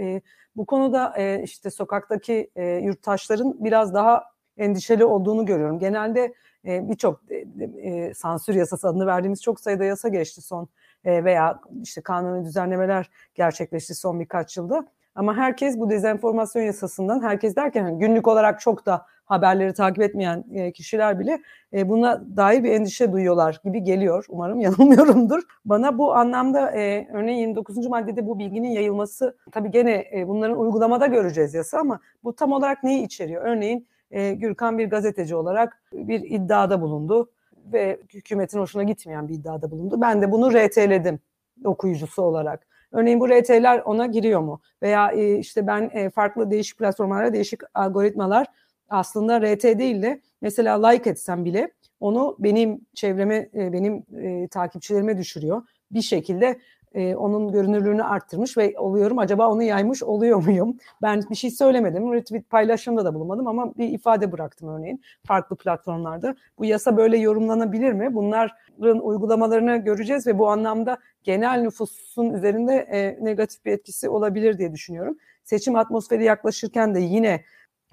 bu 0.56 0.66
konuda 0.66 1.18
işte 1.44 1.70
sokaktaki 1.70 2.50
yurttaşların 2.84 3.56
biraz 3.60 3.94
daha 3.94 4.24
endişeli 4.60 5.06
olduğunu 5.06 5.46
görüyorum. 5.46 5.80
Genelde 5.80 6.34
e, 6.66 6.90
birçok 6.90 7.22
e, 7.32 7.46
e, 7.90 8.14
sansür 8.14 8.56
yasası 8.56 8.88
adını 8.88 9.06
verdiğimiz 9.06 9.42
çok 9.42 9.60
sayıda 9.60 9.84
yasa 9.84 10.10
geçti 10.10 10.42
son 10.42 10.70
e, 11.06 11.24
veya 11.24 11.62
işte 11.84 12.02
kanuni 12.02 12.46
düzenlemeler 12.46 13.10
gerçekleşti 13.36 13.96
son 13.96 14.20
birkaç 14.20 14.58
yılda. 14.58 14.88
Ama 15.16 15.38
herkes 15.38 15.80
bu 15.80 15.90
dezenformasyon 15.90 16.64
yasasından, 16.64 17.24
herkes 17.24 17.56
derken 17.56 17.84
hani 17.84 18.00
günlük 18.00 18.28
olarak 18.28 18.62
çok 18.62 18.86
da 18.86 19.06
haberleri 19.30 19.74
takip 19.74 20.04
etmeyen 20.04 20.44
e, 20.54 20.72
kişiler 20.72 21.20
bile 21.20 21.42
e, 21.74 21.90
buna 21.90 22.38
dair 22.38 22.64
bir 22.64 22.72
endişe 22.72 23.12
duyuyorlar 23.12 23.62
gibi 23.64 23.84
geliyor. 23.84 24.26
Umarım 24.30 24.60
yanılmıyorumdur. 24.62 25.42
Bana 25.66 25.98
bu 25.98 26.16
anlamda 26.16 26.72
e, 26.72 27.08
örneğin 27.14 27.40
29. 27.40 27.88
maddede 27.88 28.28
bu 28.28 28.40
bilginin 28.40 28.70
yayılması 28.70 29.38
tabii 29.52 29.72
gene 29.72 30.06
e, 30.14 30.28
bunların 30.28 30.60
uygulamada 30.60 31.06
göreceğiz 31.06 31.54
yasa 31.54 31.80
ama 31.80 32.00
bu 32.24 32.36
tam 32.36 32.52
olarak 32.52 32.84
neyi 32.84 33.06
içeriyor? 33.06 33.44
Örneğin 33.46 33.88
e, 34.12 34.34
Gürkan 34.34 34.78
bir 34.78 34.90
gazeteci 34.90 35.36
olarak 35.36 35.84
bir 35.94 36.22
iddiada 36.22 36.82
bulundu 36.82 37.32
ve 37.74 38.00
hükümetin 38.14 38.60
hoşuna 38.60 38.84
gitmeyen 38.84 39.28
bir 39.28 39.34
iddiada 39.34 39.72
bulundu. 39.72 40.02
Ben 40.02 40.22
de 40.22 40.32
bunu 40.32 40.54
RT'ledim 40.54 41.20
okuyucusu 41.66 42.22
olarak. 42.22 42.68
Örneğin 42.92 43.20
bu 43.20 43.30
RT'ler 43.30 43.80
ona 43.86 44.06
giriyor 44.06 44.42
mu? 44.42 44.62
Veya 44.82 45.12
e, 45.12 45.38
işte 45.38 45.68
ben 45.68 45.92
e, 45.94 46.10
farklı 46.10 46.52
değişik 46.52 46.78
platformlara 46.78 47.34
değişik 47.34 47.62
algoritmalar 47.74 48.48
aslında 48.90 49.42
RT 49.42 49.64
değil 49.64 50.02
de 50.02 50.22
mesela 50.42 50.88
like 50.88 51.10
etsem 51.10 51.46
bile 51.46 51.72
onu 52.00 52.36
benim 52.40 52.82
çevreme, 52.94 53.50
e, 53.56 53.74
benim 53.74 54.06
e, 54.18 54.48
takipçilerime 54.48 55.18
düşürüyor. 55.18 55.62
Bir 55.92 56.02
şekilde 56.02 56.60
e, 56.94 57.16
onun 57.16 57.52
görünürlüğünü 57.52 58.04
arttırmış 58.04 58.58
ve 58.58 58.80
oluyorum 58.80 59.20
acaba 59.20 59.50
onu 59.50 59.64
yaymış 59.64 60.04
oluyor 60.04 60.44
muyum? 60.44 60.78
Ben 61.02 61.24
bir 61.30 61.36
şey 61.36 61.52
söylemedim, 61.52 62.14
retweet 62.14 62.50
paylaşımda 62.50 63.06
da 63.06 63.14
bulunmadım 63.14 63.48
ama 63.48 63.78
bir 63.78 63.90
ifade 63.90 64.32
bıraktım 64.32 64.70
örneğin 64.70 65.02
farklı 65.28 65.56
platformlarda. 65.56 66.36
Bu 66.58 66.66
yasa 66.66 66.98
böyle 66.98 67.18
yorumlanabilir 67.18 67.92
mi? 67.92 68.14
Bunların 68.14 69.00
uygulamalarını 69.00 69.78
göreceğiz 69.78 70.28
ve 70.28 70.40
bu 70.40 70.50
anlamda 70.50 70.98
genel 71.24 71.62
nüfusun 71.62 72.34
üzerinde 72.34 72.74
e, 72.74 73.26
negatif 73.26 73.66
bir 73.66 73.72
etkisi 73.72 74.10
olabilir 74.10 74.58
diye 74.58 74.74
düşünüyorum. 74.74 75.18
Seçim 75.44 75.76
atmosferi 75.76 76.24
yaklaşırken 76.24 76.96
de 76.96 77.00
yine 77.00 77.44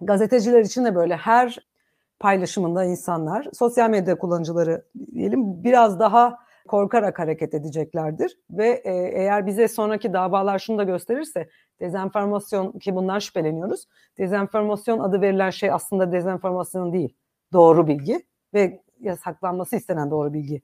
gazeteciler 0.01 0.61
için 0.61 0.85
de 0.85 0.95
böyle 0.95 1.17
her 1.17 1.59
paylaşımında 2.21 2.85
insanlar, 2.85 3.49
sosyal 3.53 3.91
medya 3.91 4.19
kullanıcıları 4.19 4.85
diyelim 5.15 5.65
biraz 5.65 6.01
daha 6.01 6.46
korkarak 6.67 7.19
hareket 7.19 7.55
edeceklerdir. 7.55 8.39
Ve 8.51 8.69
e, 8.69 8.93
eğer 8.93 9.47
bize 9.47 9.69
sonraki 9.69 10.13
davalar 10.13 10.59
şunu 10.59 10.79
da 10.79 10.85
gösterirse 10.85 11.49
dezenformasyon 11.81 12.73
ki 12.73 12.95
bundan 12.95 13.19
şüpheleniyoruz. 13.19 13.87
Dezenformasyon 14.19 14.99
adı 14.99 15.21
verilen 15.21 15.51
şey 15.51 15.71
aslında 15.71 16.13
dezenformasyon 16.13 16.93
değil. 16.93 17.17
Doğru 17.53 17.87
bilgi 17.87 18.27
ve 18.55 18.81
yasaklanması 19.01 19.77
istenen 19.77 20.11
doğru 20.11 20.33
bilgi 20.33 20.63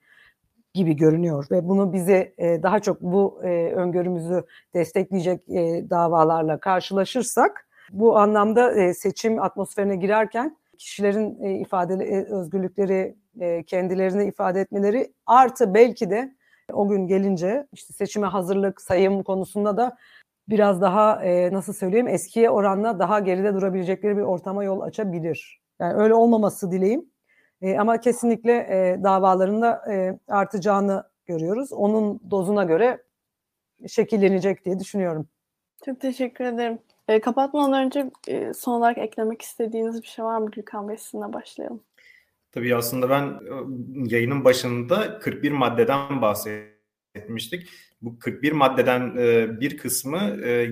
gibi 0.74 0.96
görünüyor 0.96 1.46
ve 1.50 1.68
bunu 1.68 1.92
bize 1.92 2.34
e, 2.38 2.62
daha 2.62 2.80
çok 2.80 3.00
bu 3.00 3.40
e, 3.44 3.72
öngörümüzü 3.72 4.44
destekleyecek 4.74 5.48
e, 5.48 5.90
davalarla 5.90 6.60
karşılaşırsak 6.60 7.68
bu 7.92 8.18
anlamda 8.18 8.72
e, 8.72 8.94
seçim 8.94 9.42
atmosferine 9.42 9.96
girerken 9.96 10.56
kişilerin 10.82 11.42
e, 11.42 11.58
ifade 11.58 11.94
e, 11.94 12.24
özgürlükleri 12.24 13.16
e, 13.40 13.62
kendilerini 13.62 14.24
ifade 14.24 14.60
etmeleri 14.60 15.12
artı 15.26 15.74
belki 15.74 16.10
de 16.10 16.34
o 16.72 16.88
gün 16.88 17.06
gelince 17.06 17.66
işte 17.72 17.92
seçime 17.92 18.26
hazırlık 18.26 18.80
sayım 18.80 19.22
konusunda 19.22 19.76
da 19.76 19.96
biraz 20.48 20.80
daha 20.80 21.22
nasıl 21.52 21.72
söyleyeyim 21.72 22.08
eskiye 22.08 22.50
oranla 22.50 22.98
daha 22.98 23.20
geride 23.20 23.54
durabilecekleri 23.54 24.16
bir 24.16 24.22
ortama 24.22 24.64
yol 24.64 24.80
açabilir. 24.80 25.60
Yani 25.80 25.94
öyle 25.94 26.14
olmaması 26.14 26.70
dileyim. 26.72 27.04
Ama 27.78 28.00
kesinlikle 28.00 28.66
davalarında 29.02 29.84
artacağını 30.28 31.04
görüyoruz. 31.26 31.72
Onun 31.72 32.20
dozuna 32.30 32.64
göre 32.64 33.02
şekillenecek 33.88 34.64
diye 34.64 34.78
düşünüyorum. 34.78 35.28
Çok 35.84 36.00
teşekkür 36.00 36.44
ederim. 36.44 36.78
E, 37.12 37.20
kapatmadan 37.20 37.86
önce 37.86 38.10
e, 38.28 38.54
son 38.54 38.72
olarak 38.72 38.98
eklemek 38.98 39.42
istediğiniz 39.42 40.02
bir 40.02 40.06
şey 40.06 40.24
var 40.24 40.38
mı 40.38 40.50
Gülkan 40.50 40.88
Bey? 40.88 40.96
Sizinle 40.96 41.32
başlayalım. 41.32 41.80
Tabii 42.52 42.76
aslında 42.76 43.10
ben 43.10 43.24
e, 43.24 43.54
yayının 44.14 44.44
başında 44.44 45.18
41 45.18 45.52
maddeden 45.52 46.22
bahsetmiştik. 46.22 47.68
Bu 48.02 48.18
41 48.18 48.52
maddeden 48.52 49.16
e, 49.16 49.60
bir 49.60 49.78
kısmı 49.78 50.18
e, 50.46 50.70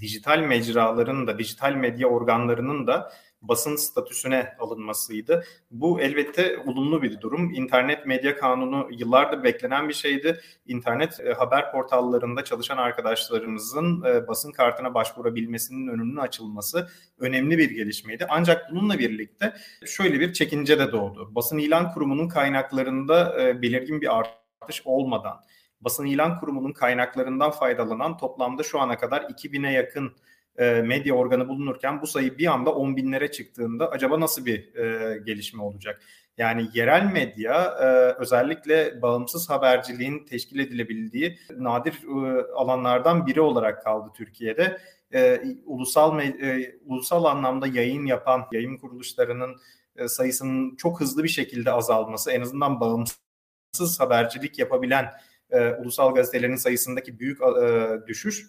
dijital 0.00 0.38
mecraların 0.38 1.26
da, 1.26 1.38
dijital 1.38 1.72
medya 1.72 2.08
organlarının 2.08 2.86
da 2.86 3.12
basın 3.42 3.76
statüsüne 3.76 4.56
alınmasıydı. 4.58 5.44
Bu 5.70 6.00
elbette 6.00 6.58
olumlu 6.66 7.02
bir 7.02 7.20
durum. 7.20 7.50
İnternet 7.54 8.06
medya 8.06 8.36
kanunu 8.36 8.88
yıllardır 8.90 9.44
beklenen 9.44 9.88
bir 9.88 9.94
şeydi. 9.94 10.40
İnternet 10.66 11.20
e, 11.20 11.32
haber 11.32 11.72
portallarında 11.72 12.44
çalışan 12.44 12.76
arkadaşlarımızın 12.76 14.02
e, 14.04 14.28
basın 14.28 14.52
kartına 14.52 14.94
başvurabilmesinin 14.94 15.88
önünün 15.88 16.16
açılması 16.16 16.88
önemli 17.18 17.58
bir 17.58 17.70
gelişmeydi. 17.70 18.26
Ancak 18.28 18.70
bununla 18.70 18.98
birlikte 18.98 19.54
şöyle 19.86 20.20
bir 20.20 20.32
çekince 20.32 20.78
de 20.78 20.92
doğdu. 20.92 21.34
Basın 21.34 21.58
ilan 21.58 21.92
kurumunun 21.92 22.28
kaynaklarında 22.28 23.42
e, 23.42 23.62
belirgin 23.62 24.00
bir 24.00 24.18
artış 24.18 24.82
olmadan 24.84 25.40
basın 25.80 26.06
ilan 26.06 26.40
kurumunun 26.40 26.72
kaynaklarından 26.72 27.50
faydalanan 27.50 28.16
toplamda 28.16 28.62
şu 28.62 28.80
ana 28.80 28.98
kadar 28.98 29.22
2000'e 29.22 29.72
yakın 29.72 30.12
e, 30.58 30.82
medya 30.82 31.14
organı 31.14 31.48
bulunurken 31.48 32.02
bu 32.02 32.06
sayı 32.06 32.38
bir 32.38 32.46
anda 32.46 32.74
10 32.74 32.96
binlere 32.96 33.30
çıktığında 33.30 33.90
acaba 33.90 34.20
nasıl 34.20 34.46
bir 34.46 34.74
e, 34.74 35.18
gelişme 35.18 35.62
olacak? 35.62 36.02
Yani 36.38 36.68
yerel 36.74 37.04
medya 37.12 37.64
e, 37.80 37.84
özellikle 38.22 39.02
bağımsız 39.02 39.50
haberciliğin 39.50 40.26
teşkil 40.26 40.58
edilebildiği 40.58 41.38
nadir 41.56 41.92
e, 41.92 42.42
alanlardan 42.54 43.26
biri 43.26 43.40
olarak 43.40 43.84
kaldı 43.84 44.10
Türkiye'de. 44.14 44.78
E, 45.14 45.40
ulusal 45.66 46.20
e, 46.20 46.78
ulusal 46.86 47.24
anlamda 47.24 47.66
yayın 47.66 48.06
yapan 48.06 48.44
yayın 48.52 48.76
kuruluşlarının 48.76 49.56
e, 49.96 50.08
sayısının 50.08 50.76
çok 50.76 51.00
hızlı 51.00 51.24
bir 51.24 51.28
şekilde 51.28 51.72
azalması, 51.72 52.30
en 52.30 52.40
azından 52.40 52.80
bağımsız 52.80 54.00
habercilik 54.00 54.58
yapabilen 54.58 55.10
e, 55.50 55.70
ulusal 55.70 56.14
gazetelerin 56.14 56.56
sayısındaki 56.56 57.18
büyük 57.18 57.40
e, 57.42 57.88
düşüş 58.06 58.46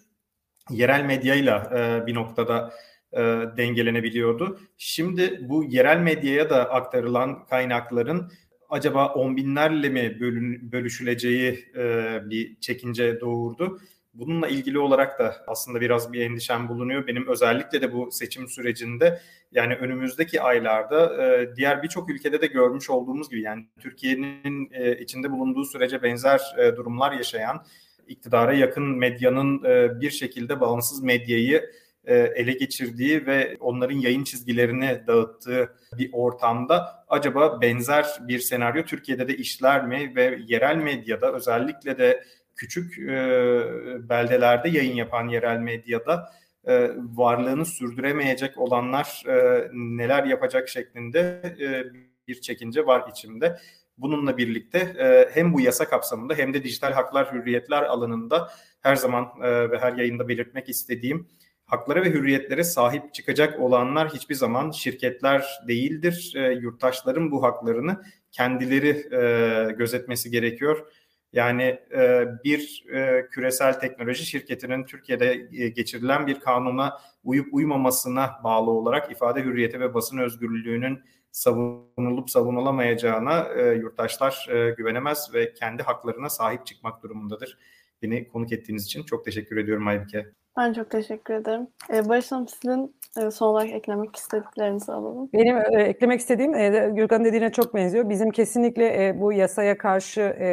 yerel 0.70 1.04
medyayla 1.04 1.70
e, 1.76 2.06
bir 2.06 2.14
noktada 2.14 2.72
e, 3.12 3.20
dengelenebiliyordu. 3.56 4.60
Şimdi 4.76 5.38
bu 5.48 5.64
yerel 5.64 5.98
medyaya 5.98 6.50
da 6.50 6.70
aktarılan 6.70 7.46
kaynakların 7.46 8.32
acaba 8.70 9.08
on 9.14 9.36
binlerle 9.36 9.88
mi 9.88 10.20
bölün, 10.20 10.72
bölüşüleceği 10.72 11.64
e, 11.76 12.18
bir 12.30 12.60
çekince 12.60 13.20
doğurdu. 13.20 13.80
Bununla 14.14 14.48
ilgili 14.48 14.78
olarak 14.78 15.18
da 15.18 15.36
aslında 15.46 15.80
biraz 15.80 16.12
bir 16.12 16.20
endişem 16.20 16.68
bulunuyor. 16.68 17.06
Benim 17.06 17.28
özellikle 17.28 17.80
de 17.80 17.92
bu 17.92 18.10
seçim 18.12 18.48
sürecinde 18.48 19.20
yani 19.52 19.74
önümüzdeki 19.74 20.42
aylarda 20.42 21.24
e, 21.24 21.56
diğer 21.56 21.82
birçok 21.82 22.10
ülkede 22.10 22.40
de 22.40 22.46
görmüş 22.46 22.90
olduğumuz 22.90 23.30
gibi 23.30 23.42
yani 23.42 23.66
Türkiye'nin 23.80 24.70
e, 24.72 24.98
içinde 24.98 25.30
bulunduğu 25.30 25.64
sürece 25.64 26.02
benzer 26.02 26.40
e, 26.58 26.76
durumlar 26.76 27.12
yaşayan 27.12 27.64
iktidara 28.10 28.52
yakın 28.52 28.98
medyanın 28.98 29.64
e, 29.64 30.00
bir 30.00 30.10
şekilde 30.10 30.60
bağımsız 30.60 31.02
medyayı 31.02 31.70
e, 32.04 32.14
ele 32.16 32.52
geçirdiği 32.52 33.26
ve 33.26 33.56
onların 33.60 33.96
yayın 33.96 34.24
çizgilerini 34.24 35.02
dağıttığı 35.06 35.72
bir 35.98 36.10
ortamda 36.12 37.04
acaba 37.08 37.60
benzer 37.60 38.06
bir 38.20 38.38
senaryo 38.38 38.84
Türkiye'de 38.84 39.28
de 39.28 39.36
işler 39.36 39.86
mi 39.86 40.12
ve 40.16 40.38
yerel 40.46 40.76
medyada 40.76 41.32
özellikle 41.32 41.98
de 41.98 42.24
küçük 42.56 42.98
e, 42.98 43.08
beldelerde 44.08 44.68
yayın 44.68 44.94
yapan 44.94 45.28
yerel 45.28 45.58
medyada 45.58 46.32
varlığını 46.96 47.64
sürdüremeyecek 47.64 48.58
olanlar 48.58 49.22
neler 49.72 50.24
yapacak 50.24 50.68
şeklinde 50.68 51.42
bir 52.28 52.40
çekince 52.40 52.86
var 52.86 53.04
içimde. 53.10 53.56
Bununla 54.00 54.36
birlikte 54.36 54.78
e, 54.78 55.30
hem 55.34 55.54
bu 55.54 55.60
yasa 55.60 55.88
kapsamında 55.88 56.34
hem 56.34 56.54
de 56.54 56.64
dijital 56.64 56.92
haklar 56.92 57.32
hürriyetler 57.32 57.82
alanında 57.82 58.50
her 58.80 58.96
zaman 58.96 59.28
e, 59.42 59.70
ve 59.70 59.78
her 59.78 59.92
yayında 59.92 60.28
belirtmek 60.28 60.68
istediğim 60.68 61.28
haklara 61.64 62.02
ve 62.04 62.10
hürriyetlere 62.10 62.64
sahip 62.64 63.14
çıkacak 63.14 63.60
olanlar 63.60 64.08
hiçbir 64.08 64.34
zaman 64.34 64.70
şirketler 64.70 65.44
değildir. 65.68 66.32
E, 66.36 66.52
yurttaşların 66.52 67.30
bu 67.30 67.42
haklarını 67.42 68.02
kendileri 68.32 68.88
e, 69.12 69.72
gözetmesi 69.72 70.30
gerekiyor. 70.30 70.86
Yani 71.32 71.80
bir 72.44 72.84
küresel 73.30 73.80
teknoloji 73.80 74.26
şirketinin 74.26 74.84
Türkiye'de 74.84 75.34
geçirilen 75.68 76.26
bir 76.26 76.40
kanuna 76.40 76.98
uyup 77.24 77.54
uymamasına 77.54 78.40
bağlı 78.44 78.70
olarak 78.70 79.12
ifade 79.12 79.42
hürriyeti 79.42 79.80
ve 79.80 79.94
basın 79.94 80.18
özgürlüğünün 80.18 81.00
savunulup 81.32 82.30
savunulamayacağına 82.30 83.48
e, 83.56 83.74
yurttaşlar 83.74 84.48
e, 84.50 84.70
güvenemez 84.70 85.30
ve 85.34 85.54
kendi 85.54 85.82
haklarına 85.82 86.30
sahip 86.30 86.66
çıkmak 86.66 87.02
durumundadır. 87.02 87.58
Beni 88.02 88.28
konuk 88.28 88.52
ettiğiniz 88.52 88.84
için 88.84 89.02
çok 89.02 89.24
teşekkür 89.24 89.56
ediyorum 89.56 89.86
Aybike. 89.86 90.26
Ben 90.56 90.72
çok 90.72 90.90
teşekkür 90.90 91.34
ederim. 91.34 91.66
Ee, 91.92 92.08
Barış 92.08 92.32
Hanım 92.32 92.48
sizin 92.48 92.96
e, 93.16 93.30
son 93.30 93.46
olarak 93.48 93.70
eklemek 93.70 94.16
istediklerinizi 94.16 94.92
alalım. 94.92 95.28
Benim 95.32 95.56
e, 95.56 95.82
eklemek 95.82 96.20
istediğim 96.20 96.54
e, 96.54 96.90
Gürkan 96.94 97.24
dediğine 97.24 97.52
çok 97.52 97.74
benziyor. 97.74 98.08
Bizim 98.08 98.30
kesinlikle 98.30 99.06
e, 99.06 99.20
bu 99.20 99.32
yasaya 99.32 99.78
karşı 99.78 100.20
e, 100.20 100.48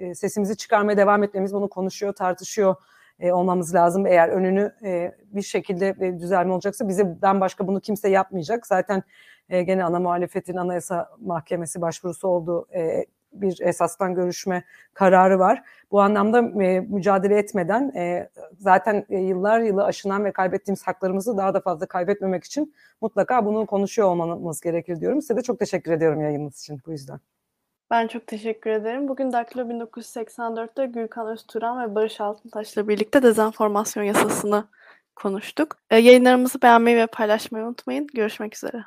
e, 0.00 0.14
sesimizi 0.14 0.56
çıkarmaya 0.56 0.96
devam 0.96 1.22
etmemiz, 1.22 1.54
bunu 1.54 1.68
konuşuyor, 1.68 2.12
tartışıyor 2.12 2.74
e, 3.20 3.32
olmamız 3.32 3.74
lazım. 3.74 4.06
Eğer 4.06 4.28
önünü 4.28 4.74
e, 4.84 5.12
bir 5.32 5.42
şekilde 5.42 5.94
e, 6.00 6.18
düzelme 6.20 6.52
olacaksa 6.52 6.88
bizden 6.88 7.40
başka 7.40 7.66
bunu 7.66 7.80
kimse 7.80 8.08
yapmayacak. 8.08 8.66
Zaten 8.66 9.02
e, 9.48 9.62
gene 9.62 9.84
ana 9.84 10.00
muhalefetin 10.00 10.56
anayasa 10.56 11.10
mahkemesi 11.20 11.80
başvurusu 11.80 12.28
olduğu 12.28 12.68
e, 12.74 13.06
bir 13.32 13.60
esastan 13.60 14.14
görüşme 14.14 14.64
kararı 14.94 15.38
var. 15.38 15.62
Bu 15.90 16.00
anlamda 16.00 16.62
e, 16.64 16.80
mücadele 16.80 17.38
etmeden 17.38 17.92
e, 17.96 18.28
zaten 18.58 19.06
e, 19.08 19.18
yıllar 19.18 19.60
yılı 19.60 19.84
aşınan 19.84 20.24
ve 20.24 20.32
kaybettiğimiz 20.32 20.86
haklarımızı 20.86 21.36
daha 21.36 21.54
da 21.54 21.60
fazla 21.60 21.86
kaybetmemek 21.86 22.44
için 22.44 22.74
mutlaka 23.00 23.46
bunu 23.46 23.66
konuşuyor 23.66 24.08
olmamız 24.08 24.60
gerekir 24.60 25.00
diyorum. 25.00 25.22
Size 25.22 25.36
de 25.36 25.42
çok 25.42 25.58
teşekkür 25.58 25.92
ediyorum 25.92 26.20
yayınınız 26.20 26.60
için 26.60 26.80
bu 26.86 26.92
yüzden. 26.92 27.31
Ben 27.92 28.06
çok 28.06 28.26
teşekkür 28.26 28.70
ederim. 28.70 29.08
Bugün 29.08 29.32
Daktilo 29.32 29.62
1984'te 29.62 30.86
Gülkan 30.86 31.26
Özturan 31.26 31.82
ve 31.82 31.94
Barış 31.94 32.20
Altıntaş'la 32.20 32.88
birlikte 32.88 33.22
dezenformasyon 33.22 34.04
yasasını 34.04 34.64
konuştuk. 35.16 35.76
E, 35.90 35.98
yayınlarımızı 35.98 36.62
beğenmeyi 36.62 36.96
ve 36.96 37.06
paylaşmayı 37.06 37.64
unutmayın. 37.64 38.06
Görüşmek 38.14 38.56
üzere. 38.56 38.84